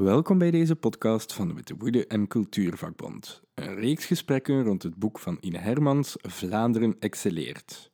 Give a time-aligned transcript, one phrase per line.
[0.00, 3.42] Welkom bij deze podcast van de Witte Woede en Cultuurvakbond.
[3.54, 7.90] Een reeks gesprekken rond het boek van Ine Hermans, Vlaanderen excelleert.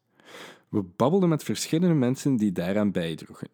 [0.68, 3.48] We babbelden met verschillende mensen die daaraan bijdroegen.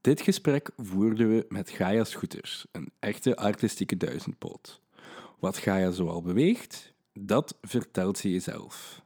[0.00, 4.80] Dit gesprek voerden we met Gaia Scooters, een echte artistieke duizendpoot.
[5.38, 9.02] Wat Gaia zoal beweegt, dat vertelt ze jezelf.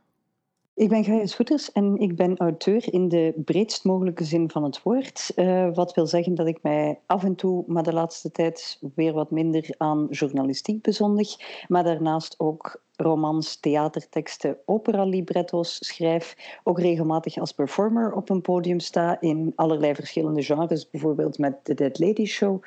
[0.77, 4.83] Ik ben Gaia Scooters en ik ben auteur in de breedst mogelijke zin van het
[4.83, 5.33] woord.
[5.37, 9.13] Uh, wat wil zeggen dat ik mij af en toe, maar de laatste tijd weer
[9.13, 11.37] wat minder aan journalistiek bezondig,
[11.69, 19.21] maar daarnaast ook romans, theaterteksten, opera-libretto's schrijf, ook regelmatig als performer op een podium sta
[19.21, 22.63] in allerlei verschillende genres, bijvoorbeeld met de Dead Lady Show.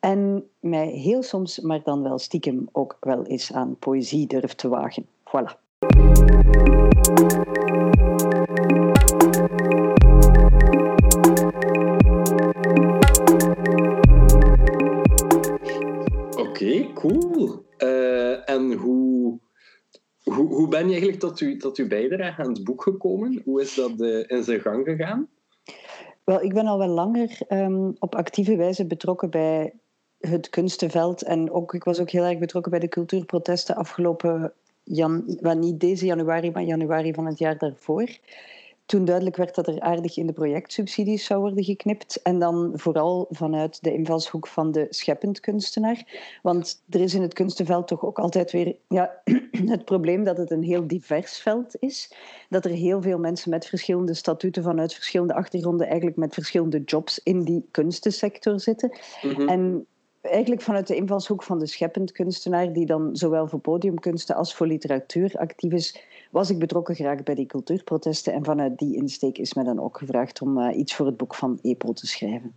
[0.00, 4.68] En mij heel soms, maar dan wel stiekem, ook wel eens aan poëzie durf te
[4.68, 5.06] wagen.
[5.06, 5.71] Voilà.
[5.82, 5.92] Oké,
[16.94, 17.64] cool.
[17.78, 19.38] Uh, en hoe,
[20.24, 23.42] hoe, ben je eigenlijk tot, u, tot uw bijdrage aan het boek gekomen?
[23.44, 25.28] Hoe is dat uh, in zijn gang gegaan?
[26.24, 29.74] Wel, ik ben al wel langer um, op actieve wijze betrokken bij
[30.18, 31.22] het kunstenveld.
[31.22, 34.52] En ook, ik was ook heel erg betrokken bij de cultuurprotesten afgelopen
[34.84, 35.24] jan,
[35.58, 38.08] niet deze januari, maar januari van het jaar daarvoor.
[38.86, 42.22] Toen duidelijk werd dat er aardig in de projectsubsidies zou worden geknipt.
[42.22, 46.30] En dan vooral vanuit de invalshoek van de scheppend kunstenaar.
[46.42, 49.22] Want er is in het kunstenveld toch ook altijd weer ja,
[49.74, 52.12] het probleem dat het een heel divers veld is.
[52.48, 57.20] Dat er heel veel mensen met verschillende statuten vanuit verschillende achtergronden, eigenlijk met verschillende jobs
[57.22, 58.98] in die kunstensector zitten.
[59.22, 59.48] Mhm.
[59.48, 59.86] En
[60.22, 64.66] eigenlijk vanuit de invalshoek van de scheppend kunstenaar, die dan zowel voor podiumkunsten als voor
[64.66, 68.32] literatuur actief is, was ik betrokken geraakt bij die cultuurprotesten.
[68.32, 71.34] En vanuit die insteek is mij dan ook gevraagd om uh, iets voor het boek
[71.34, 72.54] van EPO te schrijven.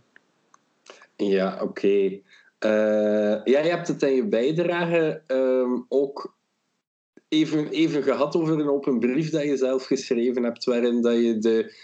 [1.16, 1.62] Ja, oké.
[1.62, 2.22] Okay.
[2.58, 6.34] Eh, ja, je hebt het in je bijdrage um, ook
[7.28, 11.38] even, even gehad over een open brief dat je zelf geschreven hebt, waarin dat je
[11.38, 11.74] de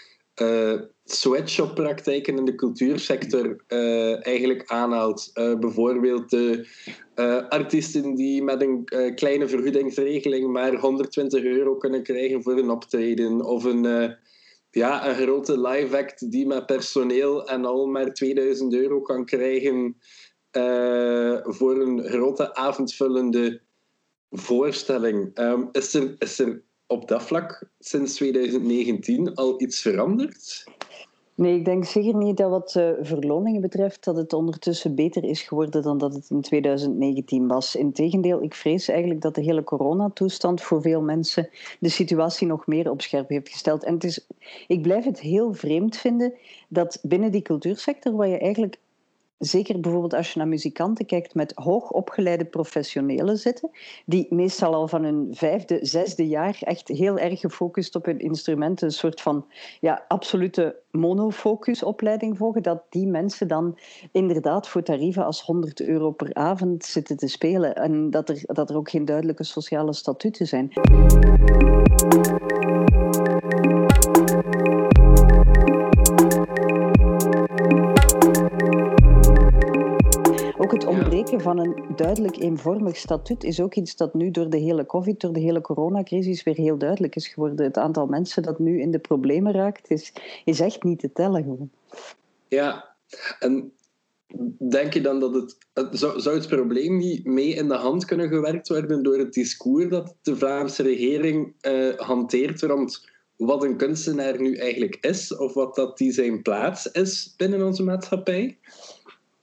[0.41, 5.31] uh, sweatshop-praktijken in de cultuursector uh, eigenlijk aanhaalt.
[5.33, 6.67] Uh, bijvoorbeeld de
[7.49, 13.45] artiesten die met een kleine vergoedingsregeling maar 120 euro kunnen krijgen voor een optreden.
[13.45, 14.15] Of een,
[14.71, 19.97] ja, een grote live act die met personeel en al maar 2000 euro kan krijgen
[21.43, 23.61] voor een grote avondvullende
[24.29, 25.39] voorstelling.
[25.39, 26.63] Um, is, er, is er
[26.93, 30.63] op dat vlak sinds 2019 al iets veranderd?
[31.35, 35.41] Nee, ik denk zeker niet dat wat uh, verloningen betreft dat het ondertussen beter is
[35.41, 37.75] geworden dan dat het in 2019 was.
[37.75, 41.49] Integendeel, ik vrees eigenlijk dat de hele coronatoestand voor veel mensen
[41.79, 43.83] de situatie nog meer op scherp heeft gesteld.
[43.83, 44.27] En het is,
[44.67, 46.33] ik blijf het heel vreemd vinden
[46.67, 48.77] dat binnen die cultuursector, waar je eigenlijk
[49.45, 53.69] zeker bijvoorbeeld als je naar muzikanten kijkt met hoogopgeleide professionelen zitten,
[54.05, 58.87] die meestal al van hun vijfde, zesde jaar echt heel erg gefocust op hun instrumenten,
[58.87, 59.45] een soort van
[59.79, 63.77] ja, absolute monofocusopleiding volgen, dat die mensen dan
[64.11, 68.69] inderdaad voor tarieven als 100 euro per avond zitten te spelen en dat er, dat
[68.69, 70.71] er ook geen duidelijke sociale statuten zijn.
[81.39, 85.33] Van een duidelijk eenvormig statuut is ook iets dat nu door de hele COVID, door
[85.33, 87.65] de hele coronacrisis weer heel duidelijk is geworden.
[87.65, 90.13] Het aantal mensen dat nu in de problemen raakt, is,
[90.45, 91.71] is echt niet te tellen.
[92.47, 92.95] Ja,
[93.39, 93.71] en
[94.69, 95.57] denk je dan dat het,
[95.99, 100.15] zou, het probleem niet mee in de hand kunnen gewerkt worden door het discours dat
[100.21, 105.97] de Vlaamse regering uh, hanteert rond wat een kunstenaar nu eigenlijk is, of wat dat
[105.97, 108.57] die zijn plaats is binnen onze maatschappij?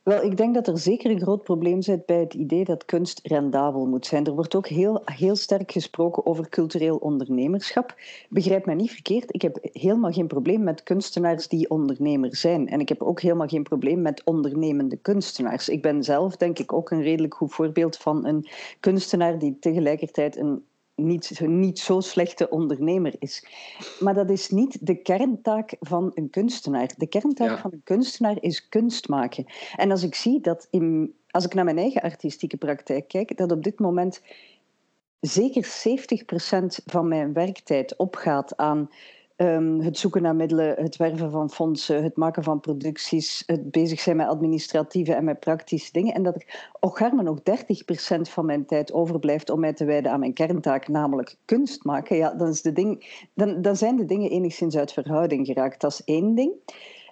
[0.02, 3.20] Wel, ik denk dat er zeker een groot probleem zit bij het idee dat kunst
[3.22, 4.26] rendabel moet zijn.
[4.26, 7.94] Er wordt ook heel, heel sterk gesproken over cultureel ondernemerschap.
[8.28, 12.68] Begrijp me niet verkeerd, ik heb helemaal geen probleem met kunstenaars die ondernemer zijn.
[12.68, 15.68] En ik heb ook helemaal geen probleem met ondernemende kunstenaars.
[15.68, 18.46] Ik ben zelf, denk ik, ook een redelijk goed voorbeeld van een
[18.80, 20.64] kunstenaar die tegelijkertijd een
[21.06, 23.46] niet, niet zo slechte ondernemer is.
[24.00, 26.90] Maar dat is niet de kerntaak van een kunstenaar.
[26.96, 29.44] De kerntaak van een kunstenaar is kunst maken.
[29.76, 33.52] En als ik zie dat, in, als ik naar mijn eigen artistieke praktijk kijk, dat
[33.52, 34.22] op dit moment
[35.20, 38.90] zeker 70% van mijn werktijd opgaat aan
[39.40, 44.00] Ehm, het zoeken naar middelen, het werven van fondsen, het maken van producties, het bezig
[44.00, 46.14] zijn met administratieve en met praktische dingen.
[46.14, 46.44] En dat
[46.80, 50.88] er maar nog 30% van mijn tijd overblijft om mij te wijden aan mijn kerntaak,
[50.88, 52.16] namelijk kunst maken.
[52.16, 55.80] Ja, dan, is de ding, dan, dan zijn de dingen enigszins uit verhouding geraakt.
[55.80, 56.52] Dat is één ding.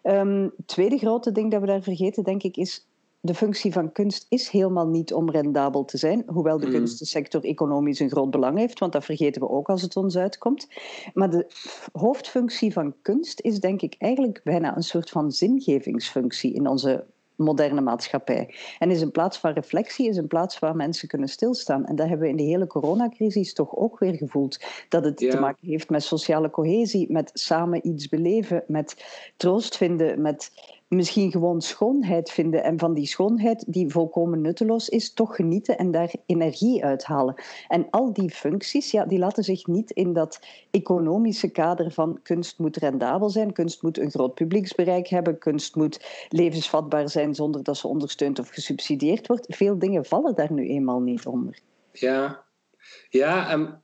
[0.03, 2.88] Um, tweede grote ding dat we daar vergeten, denk ik, is
[3.21, 6.73] de functie van kunst is helemaal niet om rendabel te zijn, hoewel de Mm.
[6.73, 10.69] kunstensector economisch een groot belang heeft, want dat vergeten we ook als het ons uitkomt.
[11.15, 11.47] Maar de
[11.93, 17.05] hoofdfunctie van kunst is denk ik eigenlijk bijna een soort van zingevingsfunctie in onze
[17.37, 18.55] moderne maatschappij.
[18.79, 21.87] En is een plaats van reflectie, is een plaats waar mensen kunnen stilstaan.
[21.87, 24.59] En dat hebben we in de hele coronacrisis toch ook weer gevoeld.
[24.89, 25.31] Dat het Ja.
[25.31, 29.05] te maken heeft met sociale cohesie, met samen iets beleven, met
[29.37, 30.51] troost vinden, met
[30.89, 32.63] misschien gewoon schoonheid vinden.
[32.63, 37.35] En van die schoonheid, die volkomen nutteloos is, toch genieten en daar energie uithalen.
[37.69, 40.41] En al die functies, ja, die laten zich niet in dat
[40.71, 46.27] economische kader van kunst moet rendabel zijn, kunst moet een groot publieksbereik hebben, kunst moet
[46.29, 49.57] levensvatbaar zijn zonder dat ze ondersteund of gesubsidieerd wordt.
[49.57, 51.59] Veel dingen vallen daar nu eenmaal niet onder.
[51.93, 52.45] Ja,
[53.09, 53.83] ja en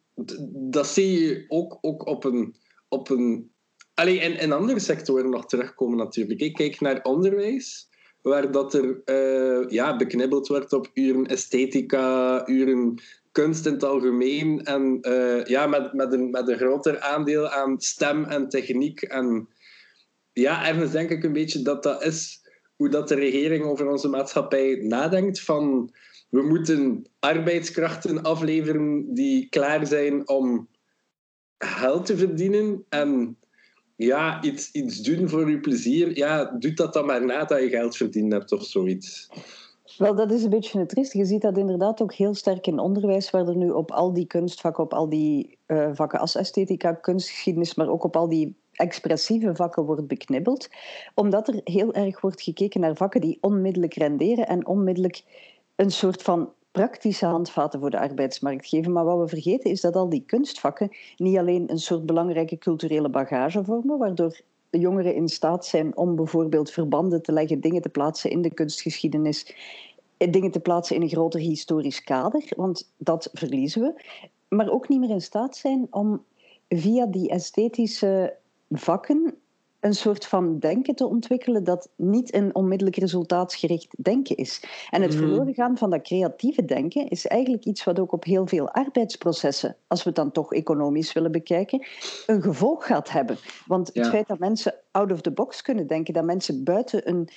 [0.53, 2.63] dat zie je ook, ook op een.
[2.89, 3.54] Op een
[3.95, 6.41] Allee, in, in andere sectoren nog terugkomen natuurlijk.
[6.41, 7.89] Ik kijk naar onderwijs,
[8.23, 13.03] waar dat er eh, ja, beknibbeld wordt op uren esthetica, uren
[13.33, 14.65] kunst in het algemeen.
[14.65, 19.03] En eh, ja, met, met, een, met een groter aandeel aan stem en techniek.
[19.03, 19.49] En
[20.33, 22.43] ja, ergens denk ik een beetje dat dat is
[22.77, 25.41] hoe dat de regering over onze maatschappij nadenkt.
[25.41, 25.95] Van
[26.29, 30.69] we moeten arbeidskrachten afleveren die klaar zijn om
[31.59, 32.85] geld te verdienen.
[32.89, 33.39] En
[33.97, 36.17] ja, iets, iets doen voor je plezier.
[36.17, 39.29] Ja, doe dat dan maar nadat je geld verdiend hebt of zoiets.
[39.99, 41.13] Wel, dat is een beetje het triest.
[41.13, 44.27] Je ziet dat inderdaad ook heel sterk in onderwijs, waar er nu op al die
[44.27, 49.55] kunstvakken, op al die eh, vakken als esthetica, kunstgeschiedenis, maar ook op al die expressieve
[49.55, 50.69] vakken wordt beknibbeld.
[51.15, 55.23] Omdat er heel erg wordt gekeken naar vakken die onmiddellijk renderen en onmiddellijk
[55.75, 58.93] een soort van praktische handvaten voor de arbeidsmarkt geven.
[58.93, 63.09] Maar wat we vergeten is dat al die kunstvakken niet alleen een soort belangrijke culturele
[63.09, 64.41] bagage vormen, waardoor
[64.71, 69.55] jongeren in staat zijn om bijvoorbeeld verbanden te leggen, dingen te plaatsen in de kunstgeschiedenis,
[70.17, 74.03] eh, dingen te plaatsen in een groter historisch kader, want dat verliezen we.
[74.49, 76.25] Maar ook niet meer in staat zijn om
[76.69, 78.37] via die esthetische
[78.71, 79.35] vakken
[79.85, 84.65] een soort van denken te ontwikkelen dat niet een onmiddellijk resultaatsgericht denken is.
[84.91, 85.19] En het Mhm.
[85.19, 89.77] verloren gaan van dat creatieve denken is eigenlijk iets wat ook op heel veel arbeidsprocessen,
[89.87, 91.87] als we het dan toch economisch willen bekijken,
[92.27, 93.39] een gevolg gaat hebben.
[93.65, 94.11] Want het Ja.
[94.11, 97.29] feit dat mensen out of the box kunnen denken, dat mensen buiten een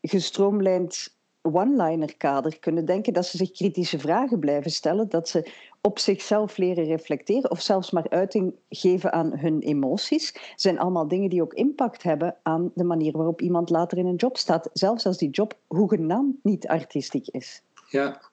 [0.00, 5.50] gestroomlijnd one-liner kader kunnen denken, dat ze zich kritische vragen blijven stellen, dat ze
[5.84, 11.30] op zichzelf leren reflecteren of zelfs maar uiting geven aan hun emoties, zijn allemaal dingen
[11.30, 15.06] die ook impact hebben aan de manier waarop iemand later in een job staat, zelfs
[15.06, 17.62] als die job hoegenaamd niet artistiek is.
[17.88, 18.30] Ja.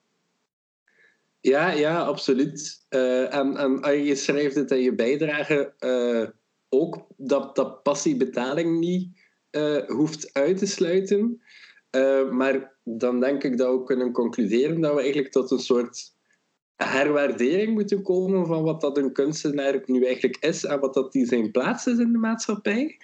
[1.42, 2.86] Ja, ja, absoluut.
[2.90, 6.28] Eh, en, en ah, je schrijft het in je bijdrage eh,
[6.70, 9.08] ook dat, dat passiebetaling niet
[9.50, 11.42] eh, hoeft uit te sluiten.
[12.32, 16.18] Maar dan denk ik dat we kunnen concluderen dat we eigenlijk tot een soort
[16.84, 21.26] herwaardering moeten komen van wat dat een kunstenaar nu eigenlijk is en wat dat die
[21.26, 22.98] zijn plaats is in de maatschappij.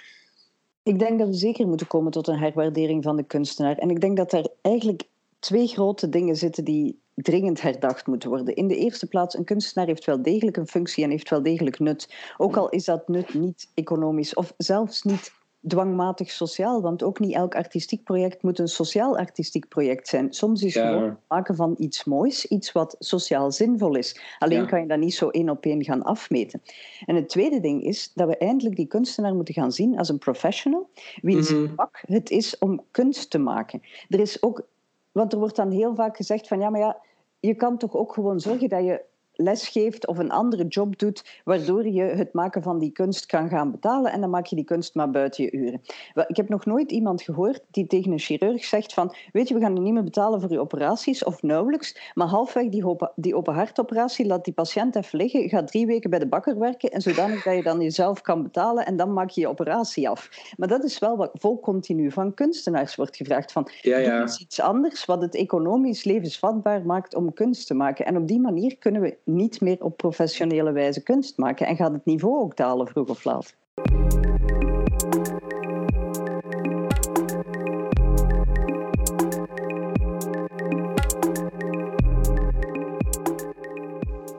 [0.83, 3.77] Ik denk dat we zeker moeten komen tot een herwaardering van de kunstenaar.
[3.77, 5.03] En ik denk dat er eigenlijk
[5.39, 8.55] twee grote dingen zitten die dringend herdacht moeten worden.
[8.55, 11.79] In de eerste plaats, een kunstenaar heeft wel degelijk een functie en heeft wel degelijk
[11.79, 12.15] nut.
[12.37, 15.31] Ook al is dat nut niet economisch of zelfs niet
[15.67, 20.33] dwangmatig sociaal, want ook niet elk artistiek project moet een sociaal-artistiek project zijn.
[20.33, 20.99] Soms is Ja.
[21.03, 24.21] het maken van iets moois, iets wat sociaal zinvol is.
[24.39, 24.65] Alleen Ja.
[24.65, 26.61] kan je dat niet zo één op één gaan afmeten.
[27.05, 30.17] En het tweede ding is dat we eindelijk die kunstenaar moeten gaan zien als een
[30.17, 30.89] professional,
[31.21, 31.75] wiens Mhm.
[31.75, 33.81] vak het is om kunst te maken.
[34.09, 34.67] Er is ook,
[35.11, 36.97] want er wordt dan heel vaak gezegd van ja, maar ja,
[37.39, 39.01] je kan toch ook gewoon zorgen dat je
[39.35, 43.49] les geeft of een andere job doet, waardoor je het maken van die kunst kan
[43.49, 45.81] gaan betalen en dan maak je die kunst maar buiten je uren.
[46.13, 49.53] Wel, ik heb nog nooit iemand gehoord die tegen een chirurg zegt van weet je,
[49.53, 53.11] we gaan je niet meer betalen voor je operaties of nauwelijks, maar halfweg die, open,
[53.15, 56.89] die open hartoperatie laat die patiënt even liggen, ga drie weken bij de bakker werken
[56.91, 60.29] en zodanig dat je dan jezelf kan betalen en dan maak je je operatie af.
[60.57, 64.21] Maar dat is wel wat vol continu van kunstenaars wordt gevraagd van Ja, Doe ja.
[64.39, 68.05] iets anders wat het economisch levensvatbaar maakt om kunst te maken.
[68.05, 71.93] En op die manier kunnen we niet meer op professionele wijze kunst maken en gaat
[71.93, 73.55] het niveau ook dalen vroeg of laat.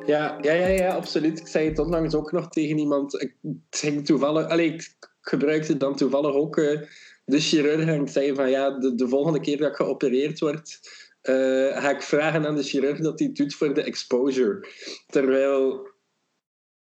[0.07, 1.39] Ja, ja, ja, ja, absoluut.
[1.39, 3.23] Ik zei het onlangs ook nog tegen iemand.
[3.23, 3.35] Ik
[3.71, 6.81] ging toevallig, allee, ik gebruikte dan toevallig ook eh,
[7.25, 10.81] de chirurg en ik zei van ja, de, de volgende keer dat ik geopereerd word,
[11.27, 14.69] eh, ga ik vragen aan de chirurg dat hij doet voor de exposure.
[15.07, 15.95] Terwijl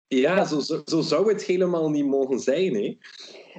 [0.07, 2.75] Ja, zo, zo, zo, zou het helemaal niet mogen zijn.
[2.75, 2.98] Hè?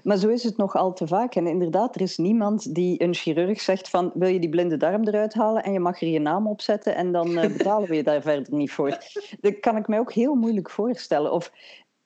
[0.03, 1.35] Maar zo is het nog al te vaak.
[1.35, 5.07] En inderdaad, er is niemand die een chirurg zegt van wil je die blinde darm
[5.07, 7.97] eruit halen en je mag er je naam op zetten en dan uh, betalen we
[7.97, 8.89] je daar verder niet voor.
[9.41, 11.33] Dat kan ik mij ook heel moeilijk voorstellen.
[11.33, 11.53] Of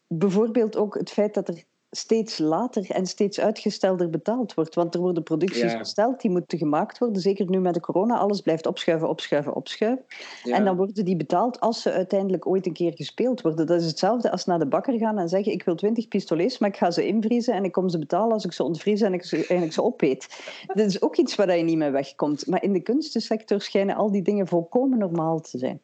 [0.06, 4.75] bijvoorbeeld ook het feit dat er steeds later en steeds uitgestelder betaald wordt.
[4.75, 5.78] Want er worden producties ja.
[5.78, 7.23] besteld, die moeten gemaakt worden.
[7.23, 10.05] Zeker nu met de corona, alles blijft opschuiven, opschuiven, opschuiven.
[10.45, 13.66] En dan worden die betaald als ze uiteindelijk ooit een keer gespeeld worden.
[13.66, 16.69] Dat is hetzelfde als naar de bakker gaan en zeggen ik wil 20 pistolets, maar
[16.69, 19.25] ik ga ze invriezen en ik kom ze betalen als ik ze ontvries en ik
[19.25, 20.28] ze, en ik ze opeet.
[20.75, 22.47] Dat is ook iets waar je niet mee wegkomt.
[22.47, 25.81] Maar in de kunstensector schijnen al die dingen volkomen normaal te zijn.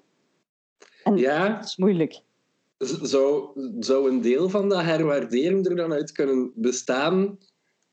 [1.05, 1.49] En ja.
[1.49, 2.23] dat is moeilijk
[2.83, 7.39] zou, zou een deel van dat herwaarderen er dan uit kunnen bestaan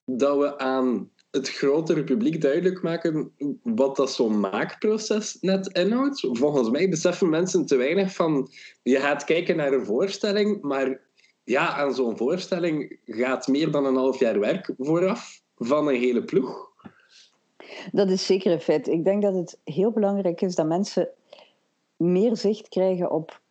[0.05, 3.31] dat we aan het grotere publiek duidelijk maken
[3.63, 6.27] wat dat zo'n maakproces net inhoudt.
[6.31, 8.49] Volgens mij beseffen mensen te weinig van
[8.83, 11.01] je gaat kijken naar een voorstelling, maar
[11.43, 16.23] ja, aan zo'n voorstelling gaat meer dan een half jaar werk vooraf van een hele
[16.23, 16.67] ploeg.
[17.91, 18.87] Dat is zeker een feit.
[18.87, 21.09] Ik denk dat het heel belangrijk is dat mensen
[21.95, 23.41] meer zicht krijgen op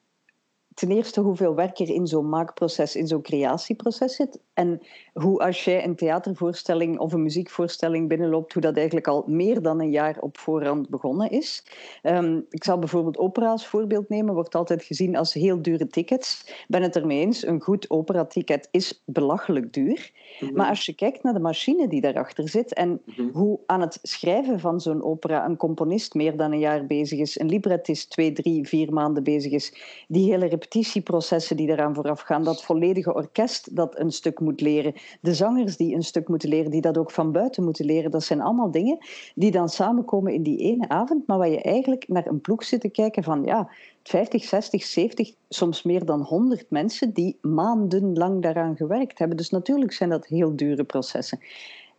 [0.78, 4.38] ten eerste hoeveel werk er in zo'n maakproces, in zo'n creatieproces zit.
[4.59, 4.81] En
[5.12, 9.81] hoe als jij een theatervoorstelling of een muziekvoorstelling binnenloopt, hoe dat eigenlijk al meer dan
[9.81, 11.65] een jaar op voorhand begonnen is.
[12.03, 16.43] Um, ik zal bijvoorbeeld opera als voorbeeld nemen, wordt altijd gezien als heel dure tickets.
[16.47, 20.11] Ik ben het ermee eens, een goed operaticket is belachelijk duur.
[20.41, 20.55] Mhm.
[20.55, 23.29] Maar als je kijkt naar de machine die daarachter zit en mhm.
[23.33, 27.41] hoe aan het schrijven van zo'n opera een componist meer dan een jaar bezig is,
[27.41, 29.73] een librettist twee, drie, vier maanden bezig is,
[30.09, 35.35] die hele repetitieprocessen die eraan vooraf gaan, dat volledige orkest dat een stuk leren, de
[35.35, 38.40] zangers die een stuk moeten leren, die dat ook van buiten moeten leren, dat zijn
[38.40, 38.99] allemaal dingen
[39.35, 42.81] die dan samenkomen in die ene avond, maar waar je eigenlijk naar een ploeg zit
[42.81, 43.71] te kijken van ja,
[44.02, 49.37] 50, 60, 70, soms meer dan 100 mensen die maandenlang daaraan gewerkt hebben.
[49.37, 51.40] Dus natuurlijk zijn dat heel dure processen.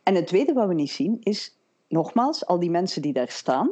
[0.03, 3.69] En het tweede wat we niet zien is, nogmaals, al die mensen die daar staan,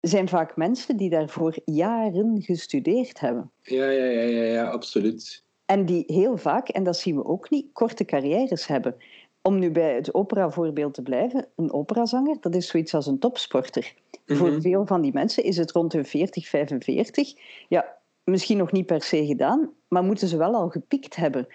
[0.00, 3.50] zijn vaak mensen die daarvoor jaren gestudeerd hebben.
[3.62, 5.44] Ja, ja, ja, ja, ja absoluut.
[5.66, 8.96] En die heel vaak, en dat zien we ook niet, korte carrières hebben.
[9.42, 13.94] Om nu bij het opera-voorbeeld te blijven, een operazanger, dat is zoiets als een topsporter.
[14.26, 14.60] Voor mhm.
[14.60, 17.34] veel van die mensen is het rond hun 40, 45.
[17.68, 21.46] Ja, misschien nog niet per se gedaan, maar moeten ze wel al gepikt hebben.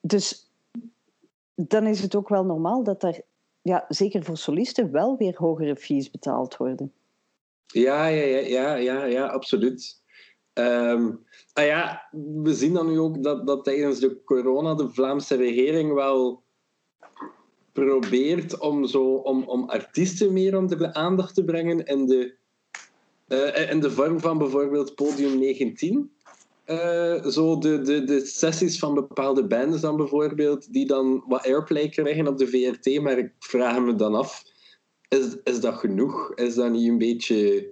[0.00, 0.50] Dus
[1.54, 3.20] dan is het ook wel normaal dat er,
[3.62, 6.92] ja, zeker voor solisten, wel weer hogere fees betaald worden.
[7.66, 9.99] Ja, ja, ja, ja, ja, ja absoluut.
[10.54, 12.08] Um, ah ja,
[12.42, 16.42] we zien dan nu ook dat, dat tijdens de corona de Vlaamse regering wel
[17.72, 22.34] probeert om, zo, om, om artiesten meer onder de aandacht te brengen in de,
[23.28, 26.10] uh, in de vorm van bijvoorbeeld Podium 19.
[26.66, 31.46] Uh, eh, zo de, de, de sessies van bepaalde bands dan bijvoorbeeld, die dan wat
[31.46, 34.42] airplay krijgen op de VRT, maar ik vraag me dan af,
[35.08, 36.34] is, is dat genoeg?
[36.34, 37.68] Is dat niet een beetje...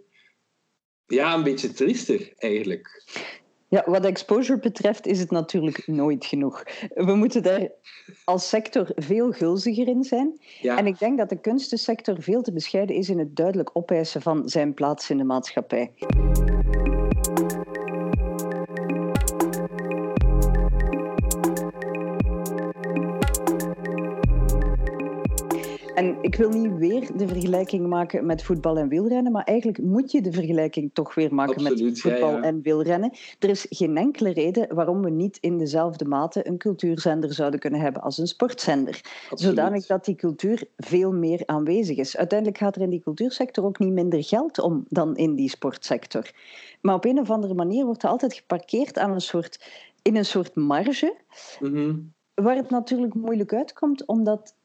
[1.08, 3.04] Ja, een beetje triester eigenlijk.
[3.70, 6.62] Ja, wat exposure betreft is het natuurlijk nooit genoeg.
[6.94, 7.68] We moeten daar
[8.24, 10.40] als sector veel gulziger in zijn.
[10.62, 14.48] En ik denk dat de kunstensector veel te bescheiden is in het duidelijk opeisen van
[14.48, 15.92] zijn plaats in de maatschappij.
[25.98, 30.12] En ik wil niet weer de vergelijking maken met voetbal en wielrennen, maar eigenlijk moet
[30.12, 33.12] je de vergelijking toch weer maken met voetbal en wielrennen.
[33.38, 37.80] Er is geen enkele reden waarom we niet in dezelfde mate een cultuurzender zouden kunnen
[37.80, 39.00] hebben als een sportzender.
[39.30, 39.40] Absoluut.
[39.40, 42.16] Zodanig dat die cultuur veel meer aanwezig is.
[42.16, 46.30] Uiteindelijk gaat er in die cultuursector ook niet minder geld om dan in die sportsector.
[46.80, 49.70] Maar op een of andere manier wordt er altijd geparkeerd aan een soort,
[50.02, 51.16] in een soort marge.
[51.60, 51.94] Mhm.
[52.34, 54.56] Waar het natuurlijk moeilijk uitkomt, omdat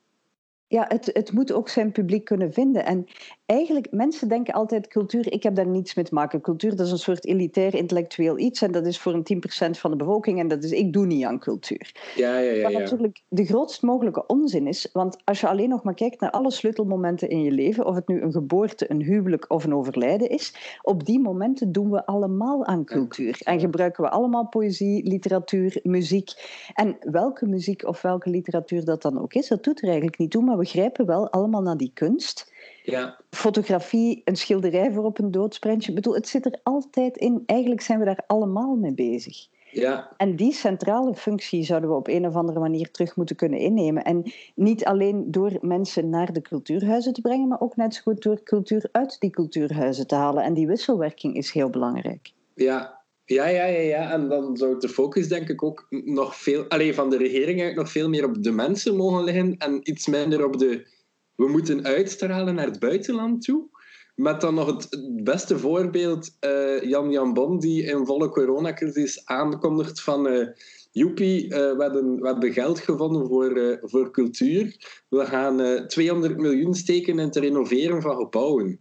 [0.74, 2.86] ja, het, het moet ook zijn publiek kunnen vinden.
[2.86, 3.06] En
[3.46, 6.42] eigenlijk, mensen denken altijd cultuur, ik heb daar niets mee te maken.
[6.42, 9.42] Cultuur, dat is een soort elitair intellectueel iets en dat is voor een
[9.76, 12.12] 10% van de bevolking en dat is, ik doe niet aan cultuur.
[12.16, 12.64] Ja, ja, ja.
[12.64, 16.32] Wat natuurlijk de grootst mogelijke onzin is, want als je alleen nog maar kijkt naar
[16.32, 20.30] alle sleutelmomenten in je leven, of het nu een geboorte, een huwelijk of een overlijden
[20.30, 23.40] is, op die momenten doen we allemaal aan cultuur.
[23.44, 26.32] En gebruiken we allemaal poëzie, literatuur, muziek.
[26.74, 30.32] En welke muziek of welke literatuur dat dan ook is, dat doet er eigenlijk niet
[30.32, 32.52] toe, maar we grijpen wel allemaal naar die kunst.
[32.84, 33.20] Ja.
[33.30, 35.90] Fotografie, een schilderij voor op een doodsprentje.
[35.90, 37.44] Ik bedoel, het zit er altijd in.
[37.46, 39.48] Eigenlijk zijn we daar allemaal mee bezig.
[39.72, 40.14] Ja.
[40.18, 44.04] En die centrale functie zouden we op een of andere manier terug moeten kunnen innemen.
[44.04, 48.22] En niet alleen door mensen naar de cultuurhuizen te brengen, maar ook net zo goed
[48.22, 50.44] door cultuur uit die cultuurhuizen te halen.
[50.44, 52.32] En die wisselwerking is heel belangrijk.
[52.56, 54.12] Ja, Ja, ja, ja, ja.
[54.12, 57.76] En dan zou de focus denk ik ook nog veel, alleen van de regering uit
[57.76, 60.92] nog veel meer op de mensen mogen liggen en iets minder op de.
[61.36, 63.70] We moeten uitstralen naar het buitenland toe.
[64.16, 64.90] Met dan nog het,
[65.24, 70.28] beste voorbeeld, uh, Jan Jan Bon, die in volle coronacrisis aankondigt van.
[70.28, 70.48] Uh,
[70.92, 74.76] Joepie, we, hebben, we hebben geld gevonden voor, voor cultuur.
[75.10, 78.80] We gaan 200 miljoen steken in het renoveren van gebouwen.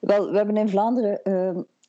[0.00, 1.20] Wel, we hebben in Vlaanderen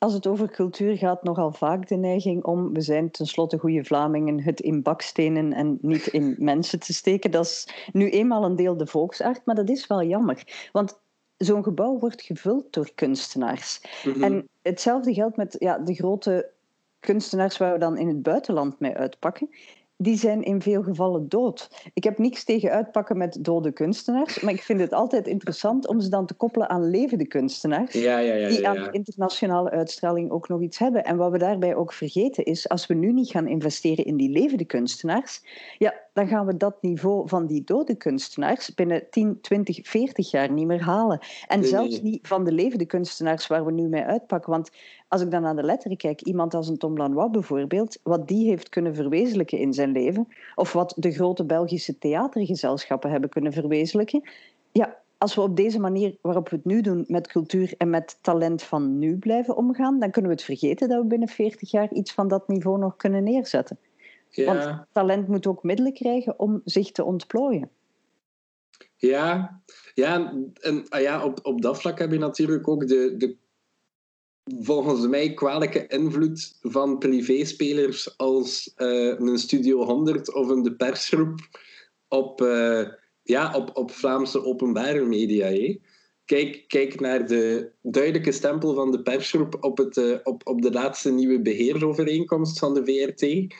[0.00, 4.42] als het over cultuur gaat, nogal vaak de neiging om, we zijn tenslotte goede Vlamingen,
[4.42, 7.30] het in bakstenen en niet in mensen te steken.
[7.30, 10.68] Dat is nu eenmaal een deel de volksart, maar dat is wel jammer.
[10.72, 11.00] Want
[11.36, 13.80] zo'n gebouw wordt gevuld door kunstenaars.
[14.04, 14.22] Mhm.
[14.22, 16.50] En hetzelfde geldt met ja, de grote
[17.00, 19.48] kunstenaars waar we dan in het buitenland mee uitpakken
[20.02, 21.90] die zijn in veel gevallen dood.
[21.94, 26.00] Ik heb niks tegen uitpakken met dode kunstenaars, maar ik vind het altijd interessant om
[26.00, 30.48] ze dan te koppelen aan levende kunstenaars, ja, ja, ja, die aan internationale uitstraling ook
[30.48, 31.04] nog iets hebben.
[31.04, 34.30] En wat we daarbij ook vergeten is, als we nu niet gaan investeren in die
[34.30, 35.42] levende kunstenaars,
[35.78, 40.52] ja, dan gaan we dat niveau van die dode kunstenaars binnen 10, 20, 40 jaar
[40.52, 41.18] niet meer halen.
[41.46, 44.50] En zelfs niet van de levende kunstenaars waar we nu mee uitpakken.
[44.50, 44.70] Want
[45.08, 48.48] als ik dan naar de letteren kijk, iemand als een Tom Lanois bijvoorbeeld, wat die
[48.48, 54.28] heeft kunnen verwezenlijken in zijn leven, of wat de grote Belgische theatergezelschappen hebben kunnen verwezenlijken,
[54.72, 58.18] ja, als we op deze manier waarop we het nu doen met cultuur en met
[58.20, 61.92] talent van nu blijven omgaan, dan kunnen we het vergeten dat we binnen 40 jaar
[61.92, 63.78] iets van dat niveau nog kunnen neerzetten.
[64.30, 64.44] Ja.
[64.54, 67.70] Want talent moet ook middelen krijgen om zich te ontplooien.
[68.96, 69.60] Ja,
[69.94, 73.36] ja en ah ja, op, op dat vlak heb je natuurlijk ook de, de
[74.58, 81.40] volgens mij kwalijke invloed van privéspelers als uh, een Studio 100 of een De Persgroep
[82.08, 82.88] op, uh,
[83.22, 85.76] ja, op, op Vlaamse openbare media.
[86.24, 90.70] Kijk, kijk naar de duidelijke stempel van de persgroep op, het, uh, op, op de
[90.70, 93.54] laatste nieuwe beheersovereenkomst van de VRT.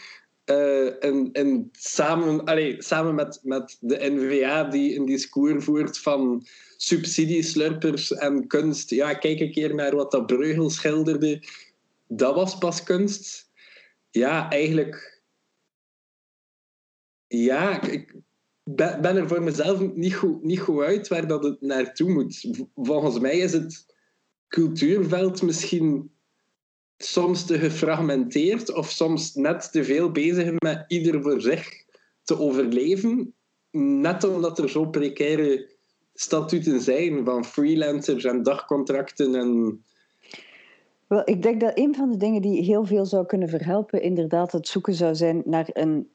[0.51, 6.47] Uh, en, en samen, allez, samen met, met de NVA die een discours voert van
[6.77, 8.91] subsidieslurpers en kunst.
[8.91, 11.43] Ja, kijk een keer naar wat dat Breugel schilderde.
[12.07, 13.51] Dat was pas kunst.
[14.11, 15.23] Ja, eigenlijk...
[17.27, 18.15] Ja, ik
[18.75, 22.67] ben er voor mezelf niet goed, niet goed uit waar dat het naartoe moet.
[22.75, 23.87] Volgens mij is het
[24.49, 26.11] cultuurveld misschien
[27.03, 31.85] soms te gefragmenteerd of soms net te veel bezig met ieder voor zich
[32.23, 33.35] te overleven.
[33.71, 35.69] Net omdat er zo precaire
[36.15, 39.85] statuten zijn van freelancers en dagcontracten en...
[41.07, 44.53] Wel, ik denk dat een van de dingen die heel veel zou kunnen verhelpen, inderdaad
[44.53, 46.11] het zoeken zou zijn naar een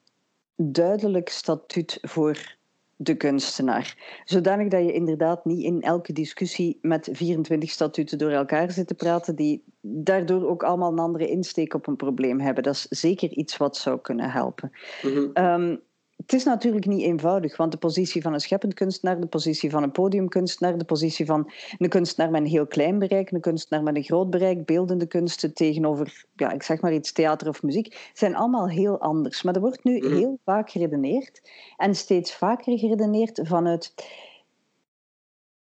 [0.56, 2.58] duidelijk statuut voor
[2.96, 4.22] de kunstenaar.
[4.26, 8.96] Zodanig dat je inderdaad niet in elke discussie met 24 statuten door elkaar zit te
[8.96, 12.64] praten, die daardoor ook allemaal een andere insteek op een probleem hebben.
[12.64, 14.72] Dat is zeker iets wat zou kunnen helpen.
[15.02, 15.80] Mm
[16.16, 19.84] het is natuurlijk niet eenvoudig, want de positie van een scheppend kunstenaar, de positie van
[19.84, 23.96] een podiumkunstenaar, de positie van een kunstenaar met een heel klein bereik, een kunstenaar met
[23.96, 28.36] een groot bereik, beeldende kunsten tegenover, ja, ik zeg maar iets, theater of muziek, zijn
[28.36, 29.44] allemaal heel anders.
[29.44, 30.16] Maar er wordt nu mhm.
[30.16, 31.42] heel vaak geredeneerd
[31.78, 33.94] en steeds vaker geredeneerd vanuit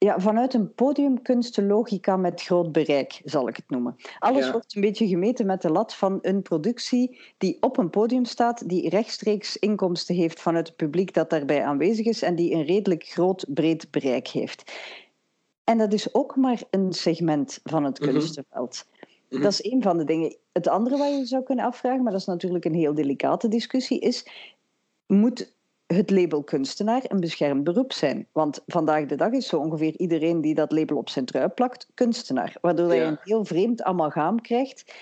[0.04, 3.96] ja, vanuit een podiumkunstenlogica met groot bereik, zal ik het noemen.
[4.20, 8.26] Alles wordt een beetje gemeten met de lat van een productie die op een podium
[8.26, 12.66] staat, die rechtstreeks inkomsten heeft vanuit het publiek dat daarbij aanwezig is en die een
[12.66, 14.72] redelijk groot, breed bereik heeft.
[15.64, 18.12] En dat is ook maar een segment van het mhm.
[18.12, 18.86] kunstenveld.
[19.30, 19.42] Mhm.
[19.42, 20.36] Dat is een van de dingen.
[20.52, 24.00] Het andere wat je zou kunnen afvragen, maar dat is natuurlijk een heel delicate discussie,
[24.00, 24.28] is:
[25.08, 25.54] moet
[25.88, 28.28] het label kunstenaar een beschermd beroep zijn.
[28.32, 31.88] Want vandaag de dag is zo ongeveer iedereen die dat label op zijn trui plakt,
[31.94, 32.56] kunstenaar.
[32.62, 34.94] Waardoor je een heel vreemd amalgaam krijgt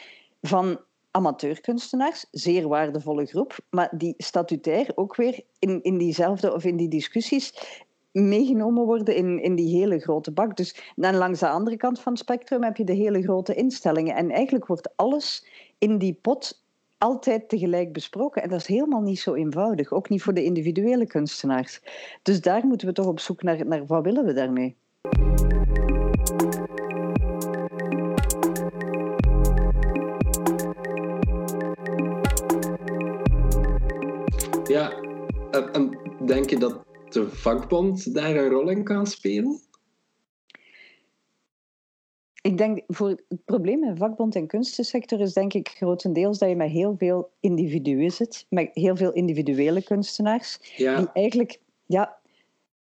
[0.41, 0.79] van
[1.11, 6.89] amateurkunstenaars, zeer waardevolle groep, maar die statutair ook weer in, in diezelfde of in die
[6.89, 7.53] discussies
[8.11, 10.57] meegenomen worden in, in die hele grote bak.
[10.57, 14.15] Dus dan langs de andere kant van het spectrum heb je de hele grote instellingen.
[14.15, 15.45] En eigenlijk wordt alles
[15.77, 16.60] in die pot
[17.01, 18.43] altijd tegelijk besproken.
[18.43, 21.81] En dat is helemaal niet zo eenvoudig, ook niet voor de individuele kunstenaars.
[22.21, 24.75] Dus daar moeten we toch op zoek naar, naar wat willen we daarmee.
[34.67, 34.91] Ja,
[35.71, 39.59] en denk je dat de vakbond daar een rol in kan spelen?
[42.41, 46.55] Ik denk, voor het probleem met vakbond en kunstensector is denk ik grotendeels dat je
[46.55, 52.19] met heel veel individuen zit, met heel veel individuele kunstenaars, die eigenlijk ja,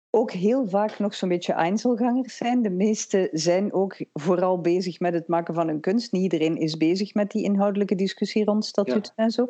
[0.10, 2.62] ook heel vaak nog zo'n beetje Einzelgangers zijn.
[2.62, 6.12] De meesten zijn ook vooral bezig met het maken van hun kunst.
[6.12, 9.48] Niet iedereen is bezig met die inhoudelijke discussie rond statuten en zo.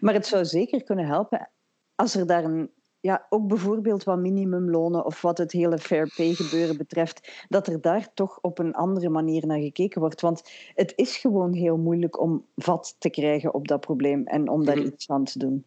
[0.00, 1.50] Maar het zou zeker kunnen helpen
[1.94, 6.34] als er daar een ja, ook bijvoorbeeld wat minimumlonen of wat het hele fair pay
[6.34, 10.20] gebeuren betreft, dat er daar toch op een andere manier naar gekeken wordt.
[10.20, 14.64] Want het is gewoon heel moeilijk om vat te krijgen op dat probleem en om
[14.64, 14.86] daar mhm.
[14.86, 15.64] iets aan te doen.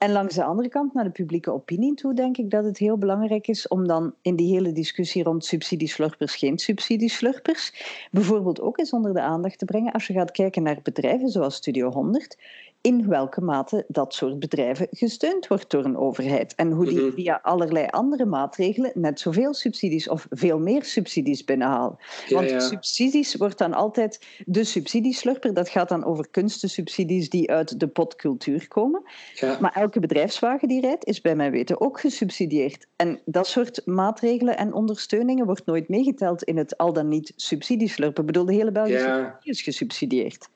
[0.00, 2.98] En langs de andere kant, naar de publieke opinie toe, denk ik dat het heel
[2.98, 7.72] belangrijk is om dan in die hele discussie rond subsidieslurpers, geen subsidieslurpers,
[8.10, 11.54] bijvoorbeeld ook eens onder de aandacht te brengen als je gaat kijken naar bedrijven zoals
[11.54, 12.38] Studio 100
[12.80, 16.54] in welke mate dat soort bedrijven gesteund wordt door een overheid.
[16.54, 17.12] En hoe die mhm.
[17.14, 21.96] via allerlei andere maatregelen net zoveel subsidies of veel meer subsidies binnenhalen.
[22.28, 25.54] Want subsidies wordt dan altijd de subsidieslurper.
[25.54, 29.02] Dat gaat dan over kunstensubsidies die uit de potcultuur komen.
[29.34, 29.58] Ja.
[29.60, 32.86] Maar elke bedrijfswagen die rijdt, is bij mijn weten ook gesubsidieerd.
[32.96, 38.20] En dat soort maatregelen en ondersteuningen wordt nooit meegeteld in het al dan niet subsidieslurpen.
[38.20, 40.48] Ik bedoel, de hele Belgische is gesubsidieerd.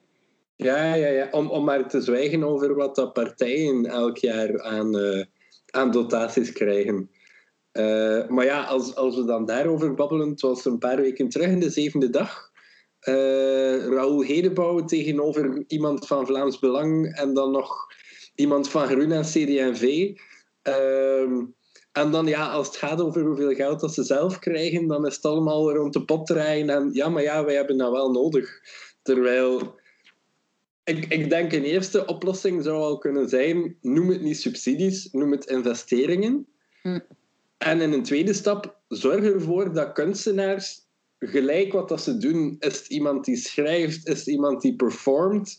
[0.56, 1.28] Ja, ja, ja.
[1.30, 5.24] Om, om maar te zwijgen over wat dat partijen elk jaar aan, uh,
[5.70, 7.10] aan dotaties krijgen.
[7.72, 11.46] Uh, maar ja, als, als we dan daarover babbelen, het was een paar weken terug
[11.46, 12.52] in de zevende dag.
[13.08, 17.86] Uh, Raoul Hedebouw tegenover iemand van Vlaams Belang en dan nog
[18.34, 20.12] iemand van Groen en CD&V.
[20.62, 21.44] Ehm,
[21.92, 25.14] en dan ja, als het gaat over hoeveel geld dat ze zelf krijgen, dan is
[25.14, 26.70] het allemaal rond de pot draaien.
[26.70, 28.60] En ja, maar ja, wij hebben dat wel nodig.
[29.02, 29.82] Terwijl
[30.84, 35.32] ik, ik denk een eerste oplossing zou al kunnen zijn: noem het niet subsidies, noem
[35.32, 36.46] het investeringen.
[36.82, 37.00] Hm.
[37.58, 40.80] En in een tweede stap, zorg ervoor dat kunstenaars,
[41.18, 45.58] gelijk wat dat ze doen, is het iemand die schrijft, is het iemand die performt,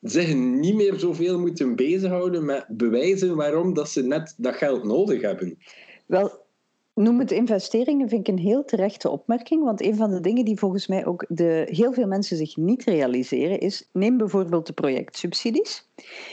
[0.00, 5.20] zich niet meer zoveel moeten bezighouden met bewijzen waarom dat ze net dat geld nodig
[5.20, 5.58] hebben.
[6.06, 6.45] Wel,
[6.96, 10.58] Noem het investeringen vind ik een heel terechte opmerking, want een van de dingen die
[10.58, 15.88] volgens mij ook de, heel veel mensen zich niet realiseren is, neem bijvoorbeeld de projectsubsidies.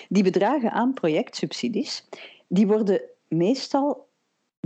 [0.09, 2.07] Die bedragen aan projectsubsidies,
[2.47, 4.07] die worden meestal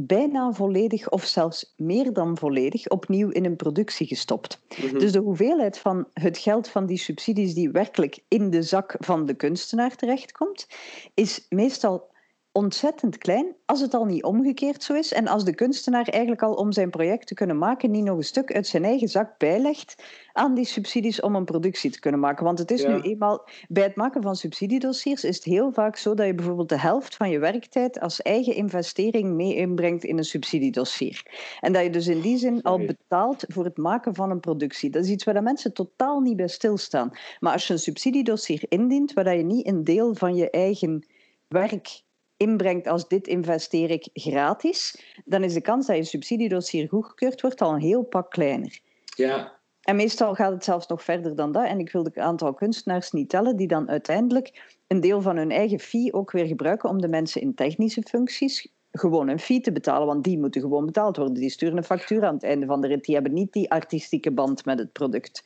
[0.02, 4.62] bijna volledig of zelfs meer dan volledig opnieuw in een productie gestopt.
[4.82, 5.00] Mhm.
[5.00, 9.26] Dus de hoeveelheid van het geld van die subsidies die werkelijk in de zak van
[9.26, 10.68] de kunstenaar terechtkomt,
[11.14, 12.16] is meestal
[12.58, 16.54] ontzettend klein als het al niet omgekeerd zo is en als de kunstenaar eigenlijk al
[16.54, 20.04] om zijn project te kunnen maken niet nog een stuk uit zijn eigen zak bijlegt
[20.34, 22.46] aan die subsidies om een productie te kunnen maken.
[22.46, 26.14] Want het is nu eenmaal, bij het maken van subsidiedossiers is het heel vaak zo
[26.14, 30.24] dat je bijvoorbeeld de helft van je werktijd als eigen investering mee inbrengt in een
[30.24, 31.26] subsidiedossier.
[31.60, 34.90] En dat je dus in die zin al betaalt voor het maken van een productie.
[34.90, 37.12] Dat is iets waar de mensen totaal niet bij stilstaan.
[37.40, 41.06] Maar als je een subsidiedossier indient, waar je niet een deel van je eigen
[41.48, 42.06] werk
[42.38, 47.62] inbrengt als dit investeer ik gratis, dan is de kans dat je subsidiedossier goedgekeurd wordt
[47.62, 48.80] al een heel pak kleiner.
[49.16, 49.56] Ja.
[49.82, 51.66] En meestal gaat het zelfs nog verder dan dat.
[51.66, 55.52] En ik wil het aantal kunstenaars niet tellen die dan uiteindelijk een deel van hun
[55.52, 59.72] eigen fee ook weer gebruiken om de mensen in technische functies gewoon een fee te
[59.72, 61.34] betalen, want die moeten gewoon betaald worden.
[61.34, 63.06] Die sturen een factuur aan het einde van de rit.
[63.06, 65.44] Die hebben niet die artistieke band met het product.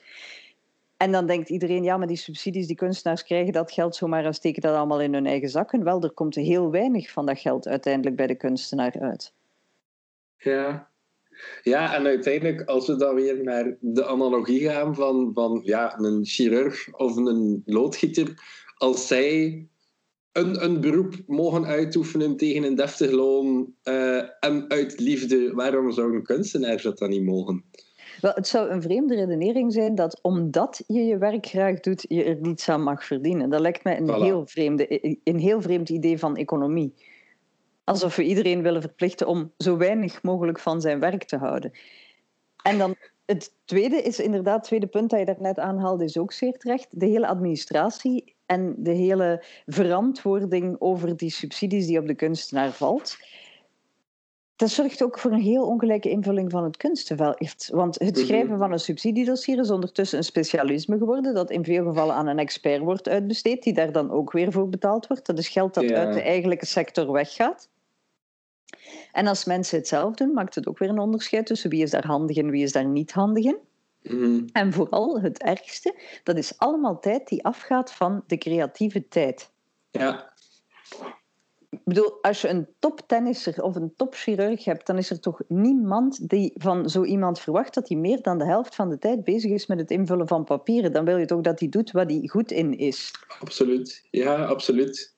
[1.02, 4.34] En dan denkt iedereen, ja, maar die subsidies die kunstenaars krijgen, dat geld zomaar en
[4.34, 5.84] steken dat allemaal in hun eigen zakken.
[5.84, 9.34] Wel, er komt heel weinig van dat geld uiteindelijk bij de kunstenaar uit.
[10.38, 10.90] Ja,
[11.64, 16.26] ja, en uiteindelijk, als we dan weer naar de analogie gaan van, van ja, een
[16.26, 18.34] chirurg of een loodgieter,
[18.78, 19.68] als zij
[20.32, 26.16] een, een beroep mogen uitoefenen tegen een deftig loon uh, en uit liefde, waarom zou
[26.16, 27.64] een kunstenaar dat dan niet mogen?
[28.22, 32.24] Wel, het zou een vreemde redenering zijn dat omdat je je werk graag doet, je
[32.24, 33.50] er niets aan mag verdienen.
[33.50, 36.94] Dat lijkt mij een, heel, vreemde, een heel vreemd idee van economie.
[37.84, 41.72] Alsof we iedereen willen verplichten om zo weinig mogelijk van zijn werk te houden.
[42.64, 46.32] En dan het tweede is inderdaad, het tweede punt dat je daarnet aanhaalde, is ook
[46.32, 47.00] zeer terecht.
[47.00, 53.18] De hele administratie en de hele verantwoording over die subsidies die op de kunstenaar valt
[54.62, 57.68] dat zorgt ook voor een heel ongelijke invulling van het kunstenveld.
[57.68, 58.26] Want het mhm.
[58.26, 62.40] schrijven van een subsidiedossier is ondertussen een specialisme geworden, dat in veel gevallen aan een
[62.40, 65.26] expert wordt uitbesteed, die daar dan ook weer voor betaald wordt.
[65.26, 67.70] Dat is geld dat uit de eigenlijke sector weggaat.
[69.12, 71.92] En als mensen het zelf doen, maakt het ook weer een onderscheid tussen wie is
[71.92, 73.58] daar handig en wie is daar niet handig in.
[74.02, 74.46] Mm.
[74.52, 79.52] En vooral het ergste, dat is allemaal tijd die afgaat van de creatieve tijd.
[79.92, 80.34] Ja.
[81.84, 86.54] Bedoel, als je een toptennisser of een topchirurg hebt, dan is er toch niemand die
[86.56, 89.68] van zo iemand verwacht dat hij meer dan de helft van de tijd bezig is
[89.68, 90.94] met het invullen van papieren.
[90.94, 93.12] Dan wil je toch dat hij doet wat hij goed in is.
[93.40, 95.16] Absoluut, ja, absoluut.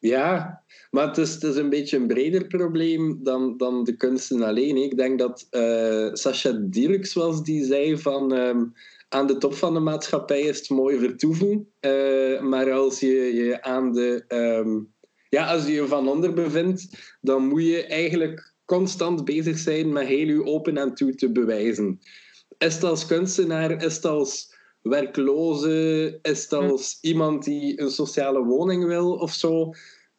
[0.00, 4.42] Ja, Maar het is, het is een beetje een breder probleem dan, dan de kunsten
[4.42, 4.76] alleen.
[4.76, 8.34] Ik denk dat uh, Sascha Dirks was die zei van...
[8.34, 8.64] Ehm,
[9.08, 11.68] aan de top van de maatschappij is het mooi vertoeven.
[11.80, 14.24] Uh, maar als je je aan de...
[14.28, 14.78] Ehm,
[15.28, 20.06] ja, als je je van onder bevindt, dan moet je eigenlijk constant bezig zijn met
[20.06, 22.00] heel je open en toe te bewijzen.
[22.58, 28.44] Is het als kunstenaar, is het als werkloze, is het als iemand die een sociale
[28.44, 29.70] woning wil of zo?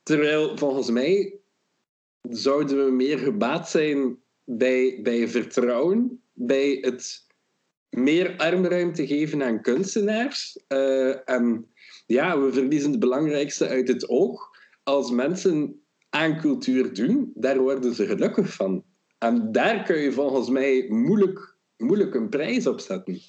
[0.04, 1.40] Terwijl volgens mij
[2.30, 7.26] zouden we meer gebaat zijn bij, bij vertrouwen, bij het
[7.90, 10.60] meer armruimte geven aan kunstenaars.
[10.68, 11.68] Uh, en
[12.06, 14.57] ja, we verliezen het belangrijkste uit het oog.
[14.88, 18.84] Als mensen aan cultuur doen, daar worden ze gelukkig van.
[19.18, 23.20] En daar kun je volgens mij moeilijk, moeilijk een prijs op zetten.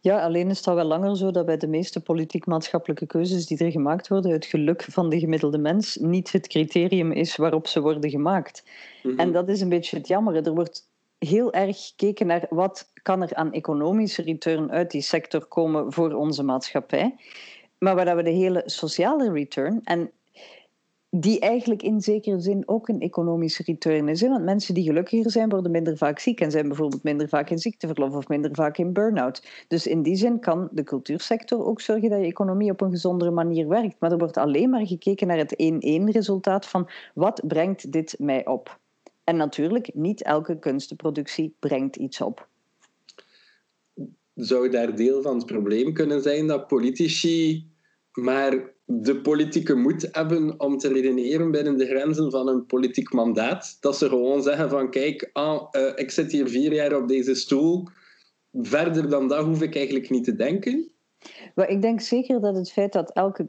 [0.00, 3.58] Ja, alleen is het al wel langer zo dat bij de meeste politiek-maatschappelijke keuzes die
[3.58, 7.80] er gemaakt worden, het geluk van de gemiddelde mens niet het criterium is waarop ze
[7.80, 8.64] worden gemaakt.
[9.02, 9.18] Mhm.
[9.18, 10.46] En dat is een beetje het jammer.
[10.46, 15.46] Er wordt heel erg gekeken naar wat kan er aan economische return uit die sector
[15.46, 17.16] komen voor onze maatschappij.
[17.78, 20.10] Maar waar we de hele sociale return, en
[21.10, 24.20] die eigenlijk in zekere zin ook een economische return is.
[24.20, 27.58] Want mensen die gelukkiger zijn, worden minder vaak ziek en zijn bijvoorbeeld minder vaak in
[27.58, 29.64] ziekteverlof of minder vaak in burn-out.
[29.68, 33.30] Dus in die zin kan de cultuursector ook zorgen dat je economie op een gezondere
[33.30, 33.96] manier werkt.
[33.98, 35.56] Maar er wordt alleen maar gekeken naar het 1-1
[36.04, 38.78] resultaat van wat brengt dit mij op.
[39.24, 42.48] En natuurlijk, niet elke kunstenproductie brengt iets op.
[44.34, 47.66] Zou daar deel van het probleem kunnen zijn dat politici
[48.22, 53.76] maar de politieke moed hebben om te redeneren binnen de grenzen van een politiek mandaat.
[53.80, 57.34] Dat ze gewoon zeggen van kijk, ah, uh, ik zit hier vier jaar op deze
[57.34, 57.88] stoel.
[58.52, 60.90] Verder dan dat hoef ik eigenlijk niet te denken.
[61.54, 63.48] Maar ik denk zeker dat het feit dat elke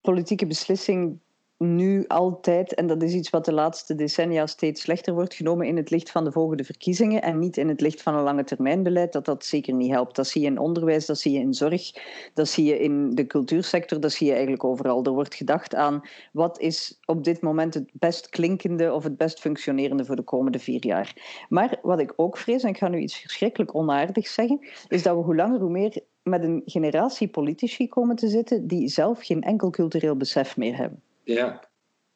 [0.00, 1.18] politieke beslissing
[1.58, 5.76] nu altijd, en dat is iets wat de laatste decennia steeds slechter wordt genomen in
[5.76, 9.12] het licht van de volgende verkiezingen en niet in het licht van een lange termijnbeleid,
[9.12, 10.16] dat dat zeker niet helpt.
[10.16, 11.92] Dat zie je in onderwijs, dat zie je in zorg,
[12.34, 15.04] dat zie je in de cultuursector, dat zie je eigenlijk overal.
[15.04, 16.00] Er wordt gedacht aan
[16.32, 20.58] wat is op dit moment het best klinkende of het best functionerende voor de komende
[20.58, 21.44] vier jaar.
[21.48, 25.16] Maar wat ik ook vrees, en ik ga nu iets verschrikkelijk onaardigs zeggen, is dat
[25.16, 29.42] we hoe langer hoe meer met een generatie politici komen te zitten die zelf geen
[29.42, 31.02] enkel cultureel besef meer hebben.
[31.24, 31.68] Ja.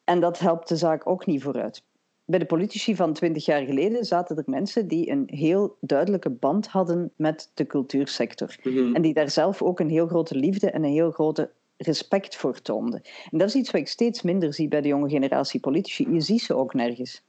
[0.03, 1.83] En dat helpt de zaak ook niet vooruit.
[2.25, 6.67] Bij de politici van twintig jaar geleden zaten er mensen die een heel duidelijke band
[6.67, 8.55] hadden met de cultuursector.
[8.63, 8.95] Mhm.
[8.95, 12.61] En die daar zelf ook een heel grote liefde en een heel grote respect voor
[12.61, 13.01] toonden.
[13.31, 16.11] En dat is iets wat ik steeds minder zie bij de jonge generatie politici.
[16.11, 17.21] Je ziet ze ook nergens.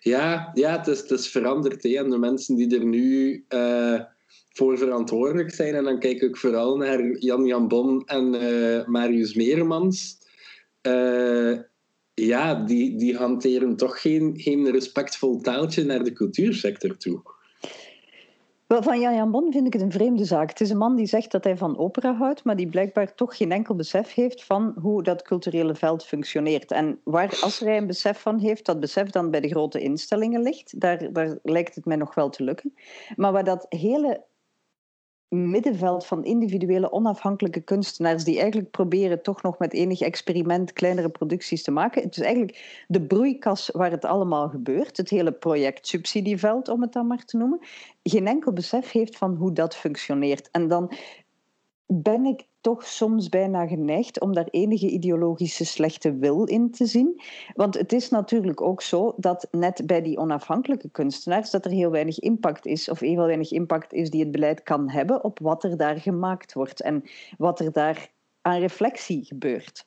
[0.00, 1.82] Ja, ja het, is, het is veranderd.
[1.82, 1.96] Hè.
[1.96, 4.00] En de mensen die er nu uh,
[4.52, 9.34] voor verantwoordelijk zijn, en dan kijk ik vooral naar Jan Jan Bon en uh, Marius
[9.34, 10.19] Meremans
[10.82, 11.58] uh,
[12.14, 17.22] ja, die, die hanteren toch geen, geen respectvol taaltje naar de cultuursector toe.
[18.70, 20.48] Wel, van Jan Jan Bon vind ik het een vreemde zaak.
[20.48, 23.36] Het is een man die zegt dat hij van opera houdt, maar die blijkbaar toch
[23.36, 26.70] geen enkel besef heeft van hoe dat culturele veld functioneert.
[26.70, 30.42] En waar, als hij een besef van heeft, dat besef dan bij de grote instellingen
[30.42, 32.74] ligt, daar, daar lijkt het mij nog wel te lukken.
[33.16, 34.24] Maar waar dat hele
[35.30, 41.62] middenveld van individuele onafhankelijke kunstenaars die eigenlijk proberen toch nog met enig experiment kleinere producties
[41.62, 42.02] te maken.
[42.02, 46.92] Het is eigenlijk de broeikas waar het allemaal gebeurt, het hele project subsidieveld om het
[46.92, 47.60] dan maar te noemen,
[48.02, 50.48] geen enkel besef heeft van hoe dat functioneert.
[50.50, 50.92] En dan
[51.92, 57.20] ben ik toch soms bijna geneigd om daar enige ideologische slechte wil in te zien.
[57.54, 61.90] Want het is natuurlijk ook zo dat net bij die onafhankelijke kunstenaars dat er heel
[61.90, 65.64] weinig impact is, of heel weinig impact is die het beleid kan hebben op wat
[65.64, 67.02] er daar gemaakt wordt en
[67.38, 69.86] wat er daar aan reflectie gebeurt.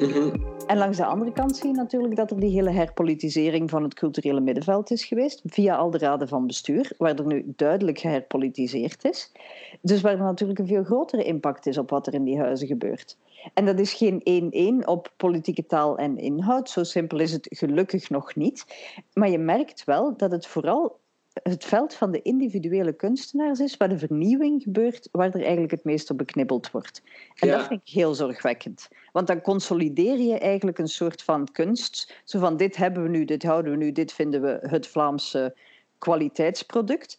[0.00, 0.53] Mhm.
[0.66, 3.94] En langs de andere kant zie je natuurlijk dat er die hele herpolitisering van het
[3.94, 9.04] culturele middenveld is geweest, via al de raden van bestuur, waar er nu duidelijk geherpolitiseerd
[9.04, 9.32] is.
[9.80, 12.66] Dus waar er natuurlijk een veel grotere impact is op wat er in die huizen
[12.66, 13.16] gebeurt.
[13.54, 18.10] En dat is geen één-één op politieke taal en inhoud, zo simpel is het gelukkig
[18.10, 18.64] nog niet.
[19.12, 20.98] Maar je merkt wel dat het vooral
[21.42, 25.84] het veld van de individuele kunstenaars is, waar de vernieuwing gebeurt, waar er eigenlijk het
[25.84, 27.02] meest op beknibbeld wordt.
[27.34, 28.88] En dat vind ik heel zorgwekkend.
[29.12, 32.20] Want dan consolideer je eigenlijk een soort van kunst.
[32.24, 35.56] Zo van, dit hebben we nu, dit houden we nu, dit vinden we het Vlaamse
[35.98, 37.18] kwaliteitsproduct.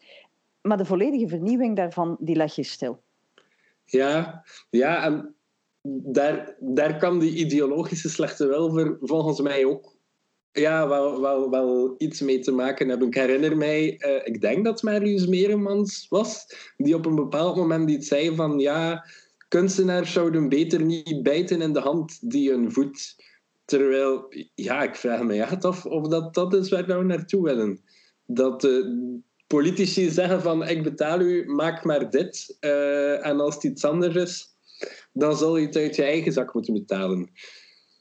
[0.61, 3.01] Maar de volledige vernieuwing daarvan, die leg je stil.
[3.85, 5.35] Ja, ja en
[5.83, 9.94] daar, daar kan die ideologische slechte welver volgens mij ook
[10.55, 13.07] ja, wel, wel, wel iets mee te maken hebben.
[13.07, 16.45] Ik herinner mij, uh, ik denk dat Marius Meremans was,
[16.77, 19.05] die op een bepaald moment iets zei van ja,
[19.47, 23.23] kunstenaars zouden beter niet bijten in de hand die hun voet.
[23.65, 27.81] Terwijl, ja, ik vraag me echt af of dat, dat is waar we naartoe willen.
[28.25, 32.57] Dat de politici zeggen van ik betaal u, maak maar dit.
[32.61, 34.47] Uh, en als het iets anders is,
[35.13, 37.29] dan zal je het uit je eigen zak moeten betalen.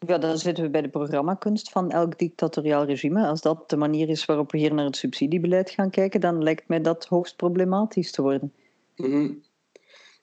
[0.07, 3.27] Ja, dan zitten we bij de programmakunst van elk dictatoriaal regime.
[3.27, 6.69] Als dat de manier is waarop we hier naar het subsidiebeleid gaan kijken, dan lijkt
[6.69, 8.53] mij dat hoogst problematisch te worden.
[8.97, 9.43] Mm